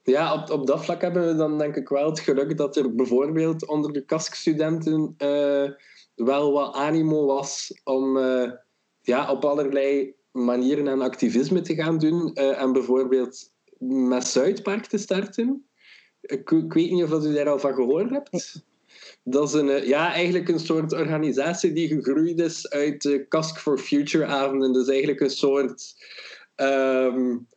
[0.04, 2.96] Ja, op, op dat vlak hebben we dan denk ik wel het geluk dat er
[2.96, 5.70] bijvoorbeeld onder de kaskstudenten uh,
[6.16, 8.52] wel wat animo was om uh,
[9.02, 12.32] ja, op allerlei manieren aan activisme te gaan doen.
[12.34, 15.66] Uh, en bijvoorbeeld met Zuidpark te starten.
[16.22, 18.64] Ik, ik, weet niet of u daar al van gehoord hebt.
[19.24, 23.58] Dat is een, eh, ja, eigenlijk een soort organisatie die gegroeid is uit de Cask
[23.58, 24.74] for Future avonden.
[24.74, 25.96] Dus eigenlijk een soort
[26.56, 27.48] um,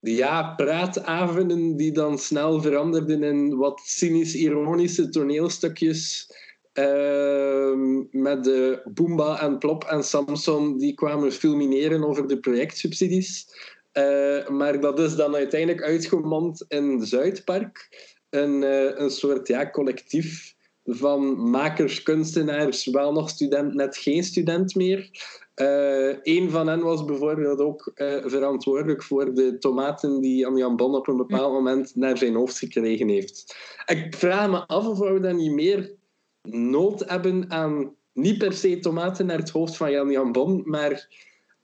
[0.00, 6.32] ja, praatavonden die dan snel veranderden in wat cynisch-ironische toneelstukjes.
[6.78, 13.46] Uh, met de Boomba en Plop en Samson die kwamen fulmineren over de projectsubsidies.
[13.92, 17.88] Uh, maar dat is dan uiteindelijk uitgemond in Zuidpark.
[18.30, 20.53] Een, uh, een soort ja, collectief
[20.84, 25.10] van makers, kunstenaars, wel nog student, net geen student meer.
[25.56, 30.76] Uh, een van hen was bijvoorbeeld ook uh, verantwoordelijk voor de tomaten die Jan Jan
[30.76, 33.56] Bon op een bepaald moment naar zijn hoofd gekregen heeft.
[33.86, 35.94] Ik vraag me af of we dan niet meer
[36.42, 41.08] nood hebben aan niet per se tomaten naar het hoofd van Jan Jan Bon, maar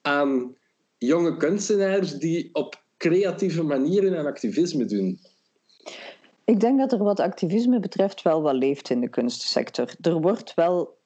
[0.00, 0.56] aan
[0.98, 5.20] jonge kunstenaars die op creatieve manieren en activisme doen.
[6.50, 9.94] Ik denk dat er wat activisme betreft wel wat leeft in de kunstsector.
[10.00, 10.98] Er wordt wel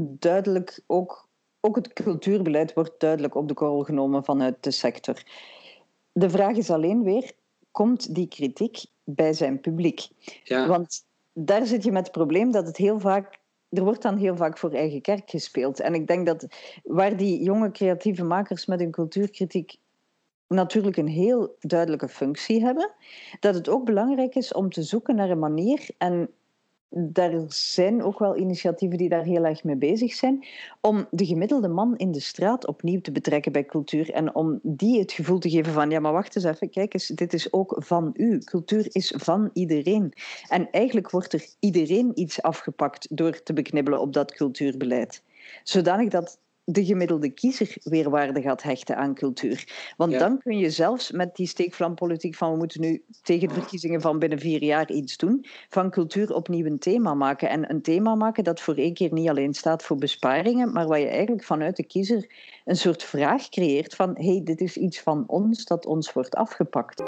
[0.00, 1.28] duidelijk ook,
[1.60, 5.22] ook het cultuurbeleid wordt duidelijk op de korrel genomen vanuit de sector.
[6.12, 7.32] De vraag is alleen weer,
[7.70, 10.08] komt die kritiek bij zijn publiek?
[10.44, 10.66] Ja.
[10.66, 13.38] Want daar zit je met het probleem dat het heel vaak
[13.68, 15.80] er wordt dan heel vaak voor eigen kerk gespeeld.
[15.80, 16.46] En ik denk dat
[16.82, 19.76] waar die jonge creatieve makers met hun cultuurkritiek
[20.48, 22.92] natuurlijk een heel duidelijke functie hebben.
[23.40, 26.30] Dat het ook belangrijk is om te zoeken naar een manier, en
[27.12, 30.46] er zijn ook wel initiatieven die daar heel erg mee bezig zijn,
[30.80, 34.98] om de gemiddelde man in de straat opnieuw te betrekken bij cultuur en om die
[34.98, 37.76] het gevoel te geven van, ja maar wacht eens even, kijk eens, dit is ook
[37.78, 38.38] van u.
[38.38, 40.12] Cultuur is van iedereen.
[40.48, 45.22] En eigenlijk wordt er iedereen iets afgepakt door te beknibbelen op dat cultuurbeleid.
[45.62, 46.38] Zodanig dat
[46.70, 49.92] de gemiddelde kiezer weer waarde gaat hechten aan cultuur.
[49.96, 54.00] Want dan kun je zelfs met die steekvlampolitiek van we moeten nu tegen de verkiezingen
[54.00, 57.48] van binnen vier jaar iets doen, van cultuur opnieuw een thema maken.
[57.48, 61.00] En een thema maken dat voor één keer niet alleen staat voor besparingen, maar waar
[61.00, 62.30] je eigenlijk vanuit de kiezer
[62.64, 66.34] een soort vraag creëert van hé, hey, dit is iets van ons dat ons wordt
[66.34, 67.02] afgepakt.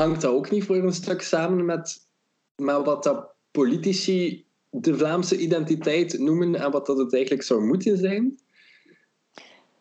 [0.00, 2.08] Hangt dat ook niet voor een stuk samen met,
[2.56, 7.98] met wat dat politici de Vlaamse identiteit noemen en wat dat het eigenlijk zou moeten
[7.98, 8.38] zijn?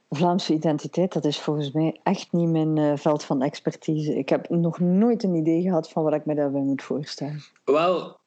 [0.10, 4.18] Vlaamse identiteit, dat is volgens mij echt niet mijn uh, veld van expertise.
[4.18, 7.42] Ik heb nog nooit een idee gehad van wat ik me daarbij moet voorstellen.
[7.66, 8.18] Wel,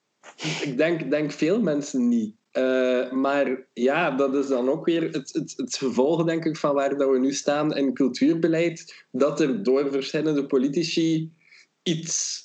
[0.62, 2.35] ik denk, denk veel mensen niet.
[2.52, 6.74] Uh, maar ja, dat is dan ook weer het, het, het gevolg, denk ik, van
[6.74, 9.07] waar dat we nu staan in cultuurbeleid.
[9.11, 11.33] Dat er door verschillende politici
[11.82, 12.42] iets,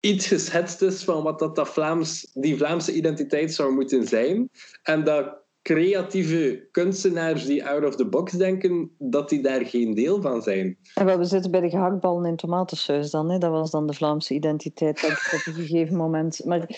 [0.00, 4.50] iets geschetst is van wat dat, dat Vlaams, die Vlaamse identiteit zou moeten zijn.
[4.82, 10.20] En dat creatieve kunstenaars die out of the box denken, dat die daar geen deel
[10.20, 10.78] van zijn.
[10.94, 13.30] En we zitten bij de gehaktballen in tomatensaus dan.
[13.30, 13.38] Hè?
[13.38, 16.44] Dat was dan de Vlaamse identiteit op een gegeven moment.
[16.44, 16.68] Maar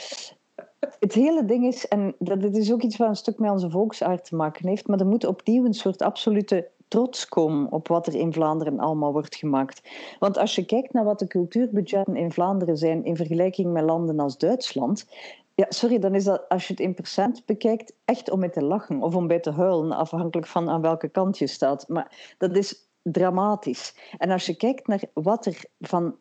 [0.98, 3.70] het hele ding is, en dat, dit is ook iets wat een stuk met onze
[3.70, 8.06] volksaard te maken heeft, maar er moet opnieuw een soort absolute trots komen op wat
[8.06, 9.88] er in Vlaanderen allemaal wordt gemaakt.
[10.18, 14.20] Want als je kijkt naar wat de cultuurbudgetten in Vlaanderen zijn in vergelijking met landen
[14.20, 15.06] als Duitsland,
[15.54, 18.62] ja, sorry, dan is dat als je het in procent bekijkt echt om mee te
[18.62, 21.88] lachen of om bij te huilen, afhankelijk van aan welke kant je staat.
[21.88, 23.94] Maar dat is dramatisch.
[24.18, 26.16] En als je kijkt naar wat er van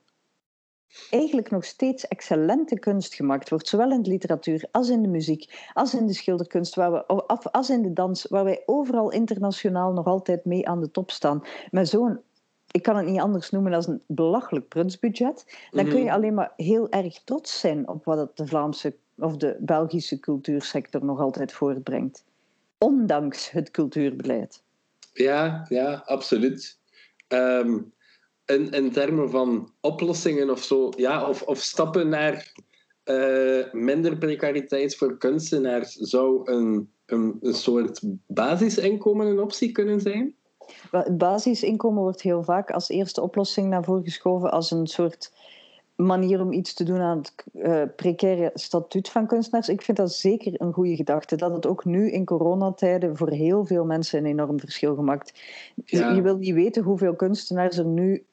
[1.10, 5.70] eigenlijk nog steeds excellente kunst gemaakt wordt, zowel in de literatuur als in de muziek,
[5.74, 9.94] als in de schilderkunst, waar we, of als in de dans, waar wij overal internationaal
[9.94, 11.44] nog altijd mee aan de top staan.
[11.72, 12.20] Met zo'n,
[12.72, 16.14] ik kan het niet anders noemen als een belachelijk prutsbudget, dan kun je mhm.
[16.14, 21.20] alleen maar heel erg trots zijn op wat de Vlaamse of de Belgische cultuursector nog
[21.20, 22.24] altijd voortbrengt.
[22.78, 24.64] Ondanks het cultuurbeleid.
[25.14, 26.80] Ja, ja, absoluut.
[27.28, 27.80] ehm,
[28.48, 32.54] in, in termen van oplossingen of zo, ja, of, of stappen naar
[33.06, 40.36] uh, minder precariteit voor kunstenaars, zou een, een, een soort basisinkomen een optie kunnen zijn?
[40.92, 45.32] Het basisinkomen wordt heel vaak als eerste oplossing naar voren geschoven als een soort
[45.96, 49.70] manier om iets te doen aan het uh, precaire statuut van kunstenaars.
[49.70, 51.36] Ik vind dat zeker een goede gedachte.
[51.36, 55.40] Dat het ook nu in coronatijden voor heel veel mensen een enorm verschil gemaakt.
[55.86, 58.26] Je wil niet weten hoeveel kunstenaars er nu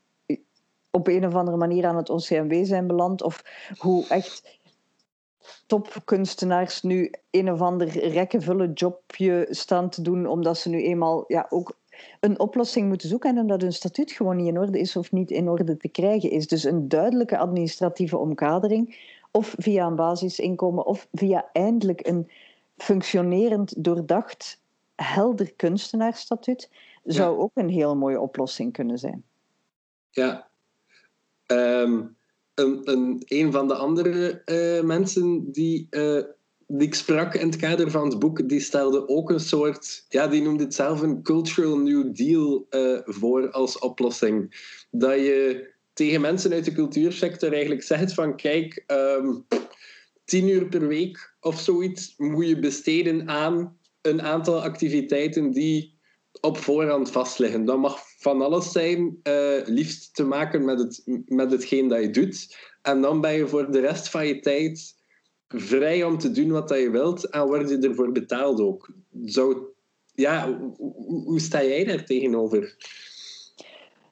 [0.94, 3.22] op een of andere manier aan het OCMW zijn beland.
[3.22, 3.44] Of
[3.78, 4.58] hoe echt
[5.66, 11.46] topkunstenaars nu een of ander rekkenvullen jobje staan te doen, omdat ze nu eenmaal ja,
[11.48, 11.76] ook
[12.20, 15.30] een oplossing moeten zoeken en omdat hun statuut gewoon niet in orde is of niet
[15.30, 16.48] in orde te krijgen is.
[16.48, 22.30] Dus een duidelijke administratieve omkadering, of via een basisinkomen, of via eindelijk een
[22.76, 24.60] functionerend, doordacht,
[24.94, 26.70] helder kunstenaarstatuut,
[27.04, 29.24] zou ook een heel mooie oplossing kunnen zijn.
[30.10, 30.52] Ja.
[31.46, 32.16] Um,
[32.54, 36.22] een, een, van de andere uh, mensen die uh,
[36.66, 40.28] die ik sprak in het kader van het boek, die stelde ook een soort, ja,
[40.28, 44.54] die noemde het zelf een cultural new deal uh, voor als oplossing.
[44.90, 49.46] Dat je tegen mensen uit de cultuursector eigenlijk zegt van, kijk, um,
[50.24, 55.93] tien uur per week of zoiets moet je besteden aan een aantal activiteiten die
[56.40, 57.64] op voorhand vastliggen.
[57.64, 62.10] Dat mag van alles zijn, uh, liefst te maken met, het, met hetgeen dat je
[62.10, 62.56] doet.
[62.82, 64.94] En dan ben je voor de rest van je tijd
[65.48, 68.92] vrij om te doen wat je wilt en word je ervoor betaald ook.
[69.24, 69.62] Zou,
[70.14, 72.76] ja, hoe, sta jij daar tegenover?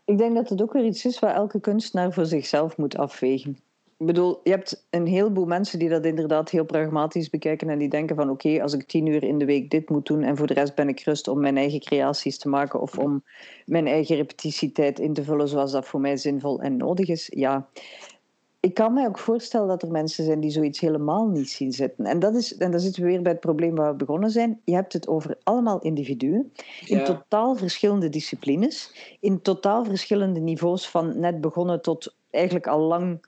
[0.05, 3.59] Ik denk dat het ook weer iets is waar elke kunstenaar voor zichzelf moet afwegen.
[4.03, 7.89] Ik bedoel, je hebt een heleboel mensen die dat inderdaad heel pragmatisch bekijken en die
[7.89, 10.47] denken van oké, als ik tien uur in de week dit moet doen en voor
[10.47, 13.25] de rest ben ik rust om mijn eigen creaties te maken of om
[13.67, 17.69] mijn eigen repetitietijd in te vullen zoals dat voor mij zinvol en nodig is, ja
[18.61, 22.05] ik kan me ook voorstellen dat er mensen zijn die zoiets helemaal niet zien zitten.
[22.05, 24.61] En, dat is, en dan zitten we weer bij het probleem waar we begonnen zijn.
[24.65, 26.53] Je hebt het over allemaal individuen,
[26.87, 33.21] in totaal verschillende disciplines, in totaal verschillende niveaus van net begonnen tot eigenlijk al lang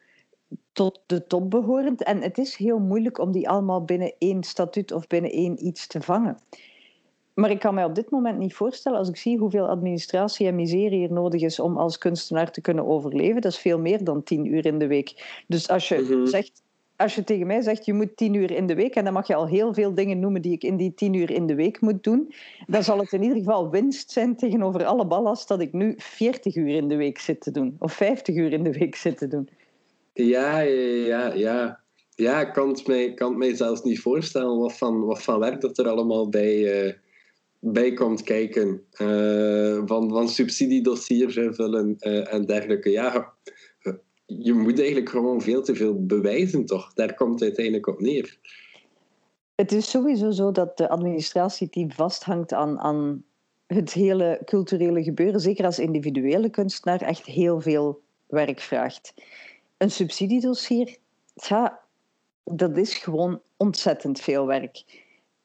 [0.75, 2.03] tot de top behorend.
[2.03, 5.87] En het is heel moeilijk om die allemaal binnen één statuut of binnen één iets
[5.87, 6.39] te vangen.
[7.35, 10.55] Maar ik kan mij op dit moment niet voorstellen, als ik zie hoeveel administratie en
[10.55, 14.23] miserie er nodig is om als kunstenaar te kunnen overleven, dat is veel meer dan
[14.23, 15.43] tien uur in de week.
[15.47, 16.27] Dus als je, mhm.
[16.27, 16.63] zegt,
[16.97, 19.27] als je tegen mij zegt, je moet tien uur in de week, en dan mag
[19.27, 21.81] je al heel veel dingen noemen die ik in die tien uur in de week
[21.81, 22.33] moet doen,
[22.67, 26.57] dan zal het in ieder geval winst zijn tegenover alle ballast dat ik nu 40
[26.57, 29.29] uur in de week zit te doen, of 50 uur in de week zit te
[29.29, 29.49] doen.
[30.15, 31.83] Ja, ja, ja.
[32.17, 35.89] Ja, ik kan het mij, kan zelfs niet voorstellen wat van, wat werk dat er
[35.89, 36.87] allemaal bij...
[36.87, 36.93] Uh
[37.73, 38.83] bij komt kijken.
[39.87, 42.91] Van, van subsidiedossiers invullen uh, en dergelijke.
[42.91, 43.33] Ja,
[44.27, 46.93] je moet eigenlijk gewoon veel te veel bewijzen, toch?
[46.93, 48.39] Daar komt het uiteindelijk op neer.
[49.55, 53.25] Het is sowieso zo dat de administratieteam vasthangt aan, aan
[53.67, 59.15] het hele culturele gebeuren, zeker als individuele kunstenaar, echt heel veel werk vraagt.
[59.77, 60.97] Een subsidiedossier,
[61.35, 61.81] ja,
[62.45, 64.85] dat is gewoon ontzettend veel werk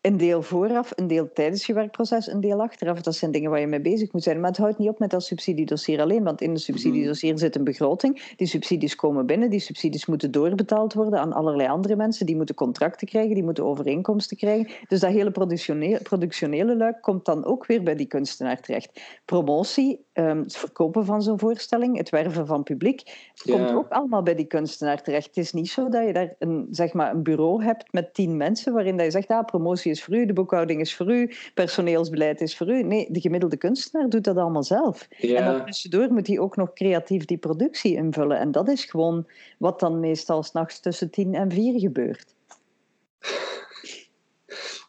[0.01, 3.01] een deel vooraf, een deel tijdens je werkproces, een deel achteraf.
[3.01, 4.39] Dat zijn dingen waar je mee bezig moet zijn.
[4.39, 7.63] Maar het houdt niet op met dat subsidiedossier alleen, want in de subsidiedossier zit een
[7.63, 8.33] begroting.
[8.35, 12.25] Die subsidies komen binnen, die subsidies moeten doorbetaald worden aan allerlei andere mensen.
[12.25, 14.71] Die moeten contracten krijgen, die moeten overeenkomsten krijgen.
[14.87, 19.01] Dus dat hele productionele, productionele luik komt dan ook weer bij die kunstenaar terecht.
[19.25, 24.35] Promotie, ehm, het verkopen van zo'n voorstelling, het werven van publiek, komt ook allemaal bij
[24.35, 25.25] die kunstenaar terecht.
[25.25, 28.37] Het is niet zo dat je daar een, zeg maar, een bureau hebt met tien
[28.37, 31.31] mensen waarin dat je zegt, ah, promotie is voor u, de boekhouding is voor u,
[31.53, 32.83] personeelsbeleid is voor u.
[32.83, 35.07] Nee, de gemiddelde kunstenaar doet dat allemaal zelf.
[35.19, 38.39] En dan tussendoor moet hij ook nog creatief die productie invullen.
[38.39, 42.35] En dat is gewoon wat dan meestal s'nachts tussen tien en vier gebeurt.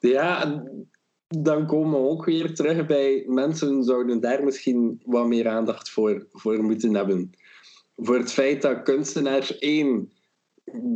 [0.00, 0.62] Ja,
[1.38, 6.26] dan komen we ook weer terug bij mensen zouden daar misschien wat meer aandacht voor,
[6.32, 7.30] voor moeten hebben.
[7.96, 10.12] Voor het feit dat kunstenaars één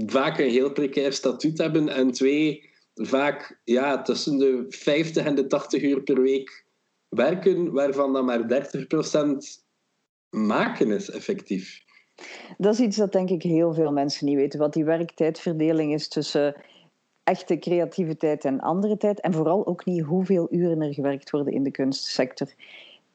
[0.06, 5.46] vaak een heel precair statuut hebben en twee vaak ja, tussen de 50 en de
[5.46, 6.66] 80 uur per week
[7.08, 8.46] werken, waarvan dan maar 30%
[10.30, 11.82] maken is effectief.
[12.58, 16.08] Dat is iets dat denk ik heel veel mensen niet weten, wat die werktijdverdeling is
[16.08, 16.56] tussen
[17.24, 19.20] echte creativiteit en andere tijd.
[19.20, 22.48] En vooral ook niet hoeveel uren er gewerkt worden in de kunstsector.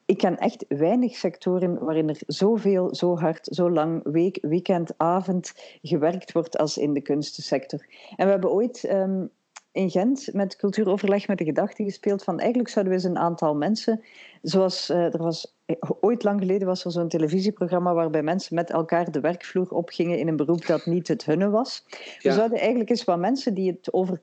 [0.04, 5.52] Ik ken echt weinig sectoren waarin er zoveel, zo hard, zo lang, week, weekend, avond
[5.82, 7.86] gewerkt wordt als in de kunstsector.
[8.16, 9.30] En we hebben ooit um,
[9.72, 13.54] in Gent met cultuuroverleg met de gedachte gespeeld van eigenlijk zouden we eens een aantal
[13.54, 14.04] mensen
[14.42, 15.54] Zoals er was
[16.00, 20.28] ooit lang geleden was er zo'n televisieprogramma waarbij mensen met elkaar de werkvloer opgingen in
[20.28, 21.84] een beroep dat niet het hunne was.
[22.22, 24.20] We zouden eigenlijk eens wat mensen die het over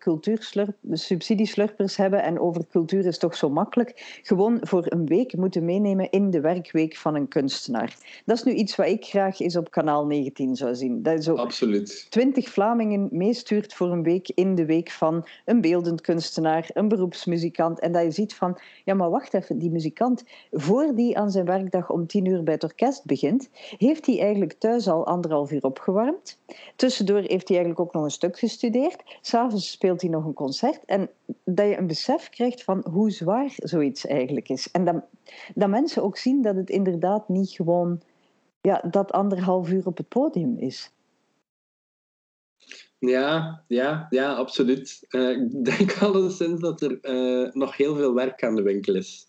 [0.92, 6.10] subsidieslurpers hebben en over cultuur is toch zo makkelijk, gewoon voor een week moeten meenemen
[6.10, 8.22] in de werkweek van een kunstenaar.
[8.26, 11.04] Dat is nu iets wat ik graag eens op kanaal 19 zou zien.
[11.04, 12.06] Dat zo Absoluut.
[12.10, 17.80] Twintig Vlamingen meestuurt voor een week in de week van een beeldend kunstenaar, een beroepsmuzikant.
[17.80, 20.07] En dat je ziet van, ja maar wacht even, die muzikant,
[20.52, 24.54] voor die aan zijn werkdag om tien uur bij het orkest begint, heeft hij eigenlijk
[24.54, 26.40] thuis al anderhalf uur opgewarmd.
[26.76, 29.04] Tussendoor heeft hij eigenlijk ook nog een stuk gestudeerd.
[29.22, 30.86] S'avonds speelt hij nog een concert.
[30.86, 31.10] En
[31.44, 34.72] dat je een besef krijgt van hoe zwaar zoiets eigenlijk is.
[34.72, 34.96] En dat,
[35.56, 38.02] dat mensen ook zien dat het inderdaad niet gewoon
[38.62, 40.92] ja, dat anderhalf uur op het podium is.
[43.00, 45.06] Ja, ja, ja, absoluut.
[45.10, 49.28] Uh, ik denk alleszins dat er uh, nog heel veel werk aan de winkel is.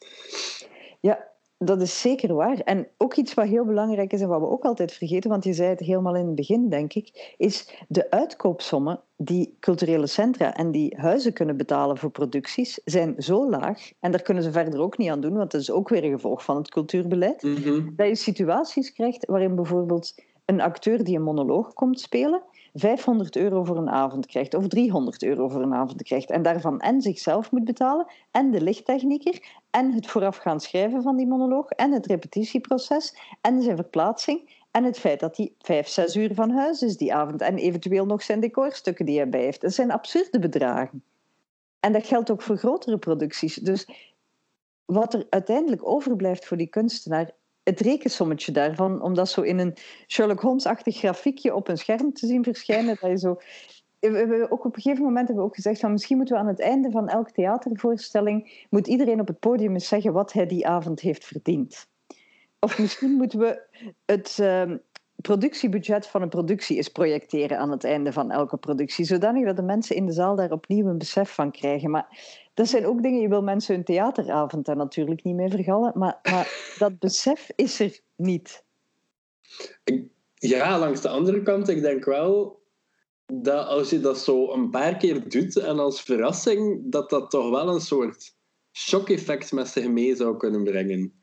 [1.00, 1.28] Ja,
[1.58, 2.58] dat is zeker waar.
[2.58, 5.52] En ook iets wat heel belangrijk is en wat we ook altijd vergeten, want je
[5.52, 10.70] zei het helemaal in het begin, denk ik, is de uitkoopsommen die culturele centra en
[10.70, 14.98] die huizen kunnen betalen voor producties, zijn zo laag, en daar kunnen ze verder ook
[14.98, 17.94] niet aan doen, want dat is ook weer een gevolg van het cultuurbeleid, mhm.
[17.96, 22.42] dat je situaties krijgt waarin bijvoorbeeld een acteur die een monoloog komt spelen,
[22.74, 26.80] 500 euro voor een avond krijgt of 300 euro voor een avond krijgt en daarvan
[26.80, 31.92] en zichzelf moet betalen en de lichttechnieker en het voorafgaand schrijven van die monoloog en
[31.92, 36.82] het repetitieproces en zijn verplaatsing en het feit dat hij vijf, zes uur van huis
[36.82, 39.60] is die avond en eventueel nog zijn decorstukken die hij bij heeft.
[39.60, 41.02] Dat zijn absurde bedragen.
[41.80, 43.54] En dat geldt ook voor grotere producties.
[43.54, 43.88] Dus
[44.84, 47.30] wat er uiteindelijk overblijft voor die kunstenaar
[47.68, 52.26] het rekensommetje daarvan, om dat zo in een Sherlock Holmes-achtig grafiekje op een scherm te
[52.26, 53.36] zien verschijnen, dat je zo...
[54.00, 56.48] We ook op een gegeven moment hebben we ook gezegd van misschien moeten we aan
[56.48, 60.66] het einde van elke theatervoorstelling moet iedereen op het podium eens zeggen wat hij die
[60.66, 61.88] avond heeft verdiend.
[62.58, 63.62] Of misschien moeten we
[64.04, 64.72] het uh,
[65.22, 69.62] productiebudget van een productie eens projecteren aan het einde van elke productie, zodanig dat de
[69.62, 71.90] mensen in de zaal daar opnieuw een besef van krijgen.
[71.90, 72.18] Maar
[72.54, 76.18] dat zijn ook dingen, je wil mensen hun theateravond daar natuurlijk niet mee vergallen, maar,
[76.30, 76.48] maar
[76.78, 78.64] dat besef is er niet.
[80.34, 82.62] Ja, langs de andere kant, ik denk wel
[83.26, 87.50] dat als je dat zo een paar keer doet en als verrassing, dat dat toch
[87.50, 88.36] wel een soort
[88.72, 91.17] shock-effect met zich mee zou kunnen brengen.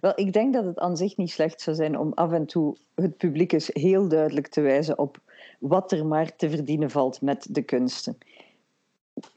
[0.00, 2.76] Wel, ik denk dat het aan zich niet slecht zou zijn om af en toe
[2.94, 5.18] het publiek eens heel duidelijk te wijzen op
[5.58, 8.18] wat er maar te verdienen valt met de kunsten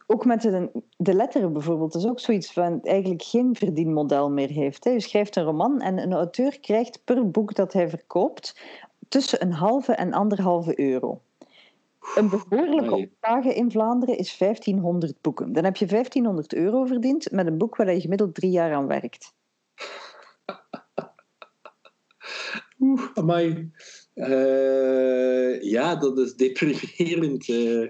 [0.08, 4.84] ook met de, de letteren bijvoorbeeld, is ook zoiets van eigenlijk geen verdienmodel meer heeft.
[4.84, 4.90] Hè.
[4.90, 8.62] Je schrijft een roman en een auteur krijgt per boek dat hij verkoopt
[9.08, 11.22] tussen een halve en anderhalve euro.
[12.16, 15.54] Een behoorlijke oplage in Vlaanderen is 1500 boeken.
[15.54, 18.88] Dan heb je 1500 euro verdiend met een boek waar je gemiddeld drie jaar aan
[18.88, 19.34] werkt.
[22.80, 23.72] Oeh, amai.
[24.16, 27.48] Uh, ja, dat is deprimerend.
[27.48, 27.84] Uh,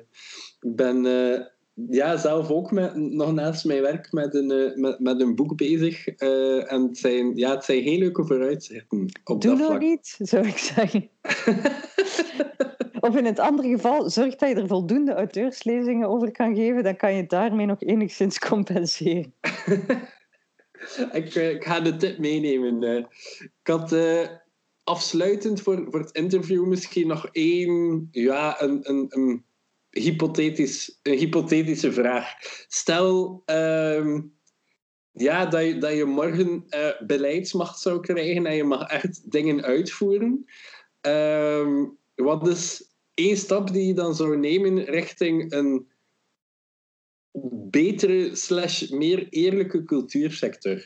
[0.59, 1.05] ik ben...
[1.05, 1.39] Uh
[1.87, 5.57] ja, zelf ook met, nog naast mijn werk met een, eh, met, met een boek
[5.57, 6.07] bezig.
[6.07, 9.05] En het zijn, ja, het zijn heel leuke vooruitzichten.
[9.23, 11.09] Op Doe dat nog niet, zou ik zeggen.
[13.09, 16.83] of in het andere geval, zorg dat je er voldoende auteurslezingen over kan geven.
[16.83, 19.33] Dan kan je daarmee nog enigszins compenseren.
[21.11, 23.07] ik, eh, ik, ga de tip meenemen.
[23.39, 23.95] Ik had
[24.89, 29.45] afsluitend voor, voor het interview misschien nog één, ja, een, een, een
[29.89, 32.33] hypothetisch, een hypothetische vraag.
[32.67, 34.21] Stel ehm,
[35.11, 39.63] ja, dat, je, dat je morgen uh, beleidsmacht zou krijgen en je mag echt dingen
[39.63, 40.45] uitvoeren.
[41.01, 41.85] Ehm,
[42.15, 42.83] wat is
[43.13, 45.87] één stap die je dan zou nemen richting een
[47.69, 50.85] betere slash meer eerlijke cultuursector?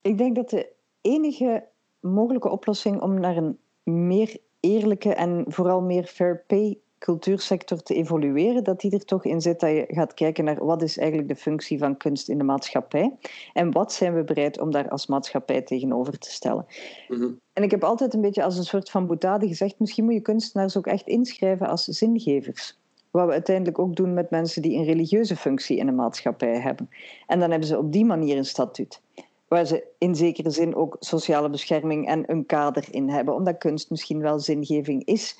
[0.00, 0.75] Ik denk dat de
[1.06, 1.64] enige
[2.00, 8.64] mogelijke oplossing om naar een meer eerlijke en vooral meer fair pay cultuursector te evolueren,
[8.64, 11.36] dat die er toch in zit dat je gaat kijken naar wat is eigenlijk de
[11.36, 13.16] functie van kunst in de maatschappij
[13.52, 16.66] en wat zijn we bereid om daar als maatschappij tegenover te stellen.
[17.08, 17.28] Mhm.
[17.52, 20.20] En ik heb altijd een beetje als een soort van boetade gezegd, misschien moet je
[20.20, 22.78] kunstenaars ook echt inschrijven als zingevers.
[23.10, 26.88] Wat we uiteindelijk ook doen met mensen die een religieuze functie in de maatschappij hebben.
[27.26, 29.00] En dan hebben ze op die manier een statuut
[29.48, 33.90] waar ze in zekere zin ook sociale bescherming en een kader in hebben, omdat kunst
[33.90, 35.38] misschien wel zingeving is.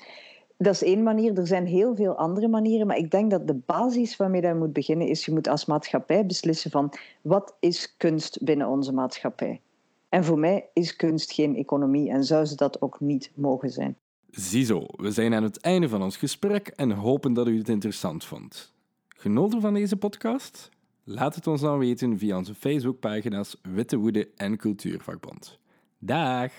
[0.57, 1.37] Dat is één manier.
[1.37, 4.73] Er zijn heel veel andere manieren, maar ik denk dat de basis waarmee je moet
[4.73, 9.61] beginnen is, je moet als maatschappij beslissen van wat is kunst binnen onze maatschappij.
[10.09, 13.97] En voor mij is kunst geen economie en zou ze dat ook niet mogen zijn.
[14.29, 18.25] Ziezo, we zijn aan het einde van ons gesprek en hopen dat u het interessant
[18.25, 18.73] vond.
[19.07, 20.69] Genoten van deze podcast?
[21.09, 25.59] Laat het ons dan weten via onze Facebookpagina's Witte Woede en Cultuurvakbond.
[25.99, 26.51] Dag!